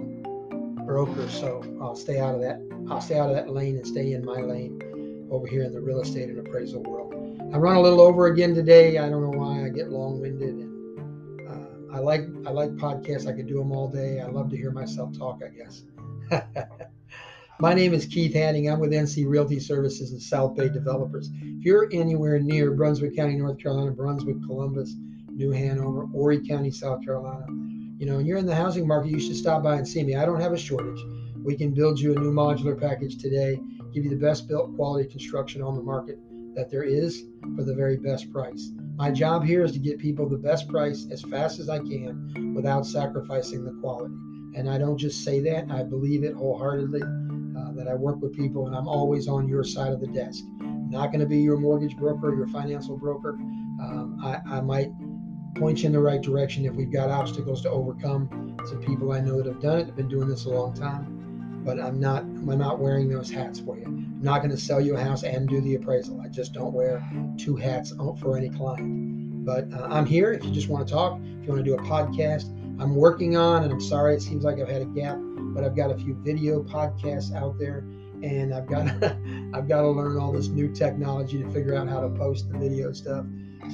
broker, 0.85 1.27
so 1.29 1.63
I'll 1.81 1.95
stay 1.95 2.19
out 2.19 2.35
of 2.35 2.41
that. 2.41 2.61
I'll 2.89 3.01
stay 3.01 3.19
out 3.19 3.29
of 3.29 3.35
that 3.35 3.49
lane 3.49 3.75
and 3.75 3.85
stay 3.85 4.13
in 4.13 4.23
my 4.23 4.39
lane 4.39 5.27
over 5.29 5.45
here 5.47 5.63
in 5.63 5.73
the 5.73 5.81
real 5.81 6.01
estate 6.01 6.29
and 6.29 6.39
appraisal 6.39 6.81
world. 6.83 7.13
I 7.53 7.57
run 7.57 7.75
a 7.75 7.81
little 7.81 8.01
over 8.01 8.27
again 8.27 8.55
today. 8.55 8.97
I 8.97 9.09
don't 9.09 9.21
know 9.21 9.37
why. 9.37 9.65
I 9.65 9.69
get 9.69 9.89
long-winded, 9.89 10.49
and 10.49 11.49
uh, 11.49 11.95
I 11.95 11.99
like 11.99 12.21
I 12.45 12.51
like 12.51 12.71
podcasts. 12.71 13.27
I 13.27 13.33
could 13.33 13.47
do 13.47 13.57
them 13.57 13.73
all 13.73 13.89
day. 13.89 14.21
I 14.21 14.27
love 14.27 14.49
to 14.51 14.57
hear 14.57 14.71
myself 14.71 15.17
talk. 15.17 15.41
I 15.43 15.49
guess. 15.49 15.83
My 17.61 17.75
name 17.75 17.93
is 17.93 18.07
Keith 18.07 18.33
Hadding. 18.33 18.71
I'm 18.71 18.79
with 18.79 18.89
NC 18.89 19.27
Realty 19.27 19.59
Services 19.59 20.13
and 20.13 20.19
South 20.19 20.55
Bay 20.55 20.67
Developers. 20.67 21.29
If 21.43 21.63
you're 21.63 21.87
anywhere 21.91 22.39
near 22.39 22.71
Brunswick 22.71 23.15
County, 23.15 23.35
North 23.35 23.59
Carolina, 23.59 23.91
Brunswick, 23.91 24.37
Columbus, 24.47 24.95
New 25.27 25.51
Hanover, 25.51 26.07
Horry 26.07 26.43
County, 26.43 26.71
South 26.71 27.05
Carolina, 27.05 27.45
you 27.99 28.07
know, 28.07 28.17
and 28.17 28.25
you're 28.25 28.39
in 28.39 28.47
the 28.47 28.55
housing 28.55 28.87
market, 28.87 29.11
you 29.11 29.19
should 29.19 29.35
stop 29.35 29.61
by 29.61 29.75
and 29.75 29.87
see 29.87 30.01
me. 30.01 30.15
I 30.15 30.25
don't 30.25 30.41
have 30.41 30.53
a 30.53 30.57
shortage. 30.57 30.99
We 31.43 31.55
can 31.55 31.71
build 31.71 31.99
you 31.99 32.15
a 32.15 32.19
new 32.19 32.33
modular 32.33 32.81
package 32.81 33.19
today, 33.19 33.59
give 33.93 34.05
you 34.05 34.09
the 34.09 34.15
best 34.15 34.47
built 34.47 34.75
quality 34.75 35.07
construction 35.07 35.61
on 35.61 35.75
the 35.75 35.83
market 35.83 36.17
that 36.55 36.71
there 36.71 36.83
is 36.83 37.25
for 37.55 37.63
the 37.63 37.75
very 37.75 37.97
best 37.97 38.33
price. 38.33 38.71
My 38.95 39.11
job 39.11 39.43
here 39.43 39.63
is 39.63 39.71
to 39.73 39.79
get 39.79 39.99
people 39.99 40.27
the 40.27 40.35
best 40.35 40.67
price 40.67 41.05
as 41.11 41.21
fast 41.21 41.59
as 41.59 41.69
I 41.69 41.77
can 41.77 42.55
without 42.55 42.87
sacrificing 42.87 43.63
the 43.63 43.79
quality. 43.81 44.15
And 44.55 44.67
I 44.67 44.79
don't 44.79 44.97
just 44.97 45.23
say 45.23 45.39
that, 45.41 45.69
I 45.69 45.83
believe 45.83 46.23
it 46.23 46.33
wholeheartedly 46.33 47.01
uh, 47.57 47.71
that 47.73 47.87
I 47.87 47.93
work 47.93 48.21
with 48.21 48.35
people 48.35 48.67
and 48.67 48.75
I'm 48.75 48.87
always 48.87 49.27
on 49.27 49.47
your 49.47 49.63
side 49.63 49.91
of 49.91 49.99
the 49.99 50.07
desk. 50.07 50.43
Not 50.59 51.07
going 51.07 51.21
to 51.21 51.25
be 51.25 51.39
your 51.39 51.57
mortgage 51.57 51.95
broker, 51.95 52.35
your 52.35 52.47
financial 52.47 52.97
broker. 52.97 53.31
Um, 53.81 54.19
I, 54.23 54.57
I 54.57 54.61
might 54.61 54.91
point 55.55 55.79
you 55.79 55.87
in 55.87 55.93
the 55.93 55.99
right 55.99 56.21
direction 56.21 56.65
if 56.65 56.73
we've 56.73 56.91
got 56.91 57.09
obstacles 57.09 57.61
to 57.63 57.69
overcome. 57.69 58.57
Some 58.67 58.81
people 58.81 59.11
I 59.11 59.19
know 59.19 59.37
that 59.37 59.45
have 59.45 59.61
done 59.61 59.79
it, 59.79 59.85
have 59.87 59.95
been 59.95 60.07
doing 60.07 60.27
this 60.27 60.45
a 60.45 60.49
long 60.49 60.73
time, 60.73 61.61
but 61.65 61.79
I'm 61.79 61.99
not 61.99 62.23
I'm 62.23 62.57
not 62.57 62.79
wearing 62.79 63.09
those 63.09 63.29
hats 63.29 63.59
for 63.59 63.77
you. 63.77 63.85
I'm 63.85 64.21
not 64.21 64.39
going 64.39 64.51
to 64.51 64.57
sell 64.57 64.81
you 64.81 64.95
a 64.95 65.01
house 65.01 65.23
and 65.23 65.47
do 65.47 65.61
the 65.61 65.75
appraisal. 65.75 66.21
I 66.21 66.27
just 66.27 66.53
don't 66.53 66.73
wear 66.73 67.03
two 67.37 67.55
hats 67.55 67.93
for 68.19 68.37
any 68.37 68.49
client. 68.49 69.45
But 69.45 69.71
uh, 69.73 69.87
I'm 69.89 70.05
here 70.05 70.33
if 70.33 70.43
you 70.43 70.51
just 70.51 70.69
want 70.69 70.87
to 70.87 70.93
talk, 70.93 71.19
if 71.19 71.47
you 71.47 71.53
want 71.53 71.63
to 71.63 71.63
do 71.63 71.73
a 71.73 71.81
podcast. 71.81 72.49
I'm 72.79 72.95
working 72.95 73.37
on, 73.37 73.63
and 73.63 73.71
I'm 73.71 73.81
sorry 73.81 74.15
it 74.15 74.21
seems 74.21 74.43
like 74.43 74.59
I've 74.59 74.69
had 74.69 74.81
a 74.81 74.85
gap, 74.85 75.17
but 75.53 75.63
I've 75.63 75.75
got 75.75 75.91
a 75.91 75.95
few 75.95 76.15
video 76.23 76.63
podcasts 76.63 77.33
out 77.35 77.57
there 77.59 77.83
and 78.23 78.53
I've 78.53 78.67
got 78.67 78.87
I've 79.53 79.67
got 79.67 79.81
to 79.81 79.89
learn 79.89 80.17
all 80.17 80.31
this 80.31 80.47
new 80.47 80.71
technology 80.73 81.41
to 81.41 81.49
figure 81.51 81.75
out 81.75 81.87
how 81.87 82.01
to 82.01 82.09
post 82.09 82.49
the 82.51 82.57
video 82.57 82.91
stuff. 82.91 83.25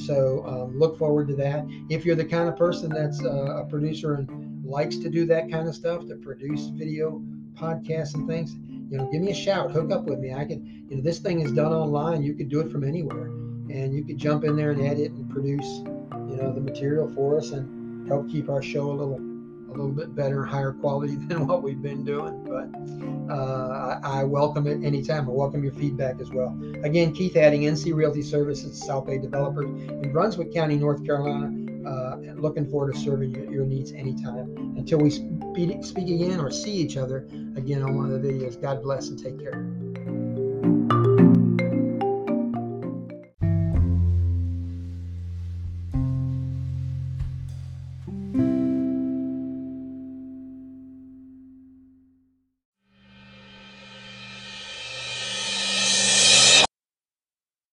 So 0.05 0.45
um, 0.45 0.77
look 0.77 0.97
forward 0.97 1.27
to 1.29 1.35
that. 1.35 1.65
If 1.89 2.05
you're 2.05 2.15
the 2.15 2.25
kind 2.25 2.49
of 2.49 2.57
person 2.57 2.89
that's 2.89 3.23
uh, 3.23 3.61
a 3.61 3.65
producer 3.65 4.15
and 4.15 4.65
likes 4.65 4.97
to 4.97 5.09
do 5.09 5.25
that 5.27 5.49
kind 5.49 5.67
of 5.67 5.75
stuff, 5.75 6.05
to 6.07 6.15
produce 6.15 6.67
video 6.67 7.21
podcasts 7.53 8.13
and 8.13 8.27
things, 8.27 8.55
you 8.89 8.97
know, 8.97 9.09
give 9.11 9.21
me 9.21 9.31
a 9.31 9.35
shout. 9.35 9.71
Hook 9.71 9.91
up 9.91 10.03
with 10.05 10.19
me. 10.19 10.33
I 10.33 10.45
can, 10.45 10.85
you 10.89 10.97
know, 10.97 11.01
this 11.01 11.19
thing 11.19 11.41
is 11.41 11.51
done 11.51 11.71
online. 11.71 12.21
You 12.21 12.33
could 12.33 12.49
do 12.49 12.59
it 12.59 12.71
from 12.71 12.83
anywhere, 12.83 13.27
and 13.27 13.93
you 13.93 14.03
could 14.03 14.17
jump 14.17 14.43
in 14.43 14.55
there 14.55 14.71
and 14.71 14.81
edit 14.81 15.11
and 15.11 15.29
produce, 15.29 15.65
you 15.65 16.37
know, 16.37 16.53
the 16.53 16.61
material 16.61 17.09
for 17.13 17.37
us 17.37 17.51
and 17.51 18.07
help 18.07 18.29
keep 18.29 18.49
our 18.49 18.61
show 18.61 18.91
a 18.91 18.93
little 18.93 19.19
a 19.67 19.71
little 19.71 19.91
bit 19.91 20.15
better, 20.15 20.43
higher 20.43 20.71
quality 20.71 21.15
than 21.27 21.47
what 21.47 21.61
we've 21.61 21.81
been 21.81 22.03
doing. 22.03 22.43
But 22.43 23.33
uh, 23.33 23.99
I, 24.03 24.21
I, 24.21 24.23
welcome 24.23 24.67
it 24.67 24.83
anytime. 24.83 25.27
I 25.27 25.31
welcome 25.31 25.63
your 25.63 25.73
feedback 25.73 26.19
as 26.19 26.29
well. 26.31 26.57
Again, 26.83 27.13
Keith 27.13 27.33
Hadding, 27.33 27.61
NC 27.61 27.93
Realty 27.93 28.21
Services, 28.21 28.79
South 28.79 29.05
Bay 29.05 29.17
Developers 29.17 29.65
in 29.65 30.11
Brunswick 30.11 30.53
County, 30.53 30.77
North 30.77 31.05
Carolina. 31.05 31.53
Uh, 31.87 32.17
looking 32.35 32.69
forward 32.69 32.93
to 32.93 32.99
serving 32.99 33.31
your, 33.31 33.51
your 33.51 33.65
needs 33.65 33.93
anytime. 33.93 34.75
Until 34.77 34.99
we 34.99 35.09
speak, 35.09 35.83
speak 35.83 36.09
again 36.09 36.39
or 36.39 36.51
see 36.51 36.73
each 36.73 36.97
other 36.97 37.27
again 37.55 37.81
on 37.81 37.95
one 37.95 38.11
of 38.11 38.21
the 38.21 38.27
videos, 38.27 38.61
God 38.61 38.83
bless 38.83 39.07
and 39.07 39.17
take 39.17 39.39
care. 39.39 40.96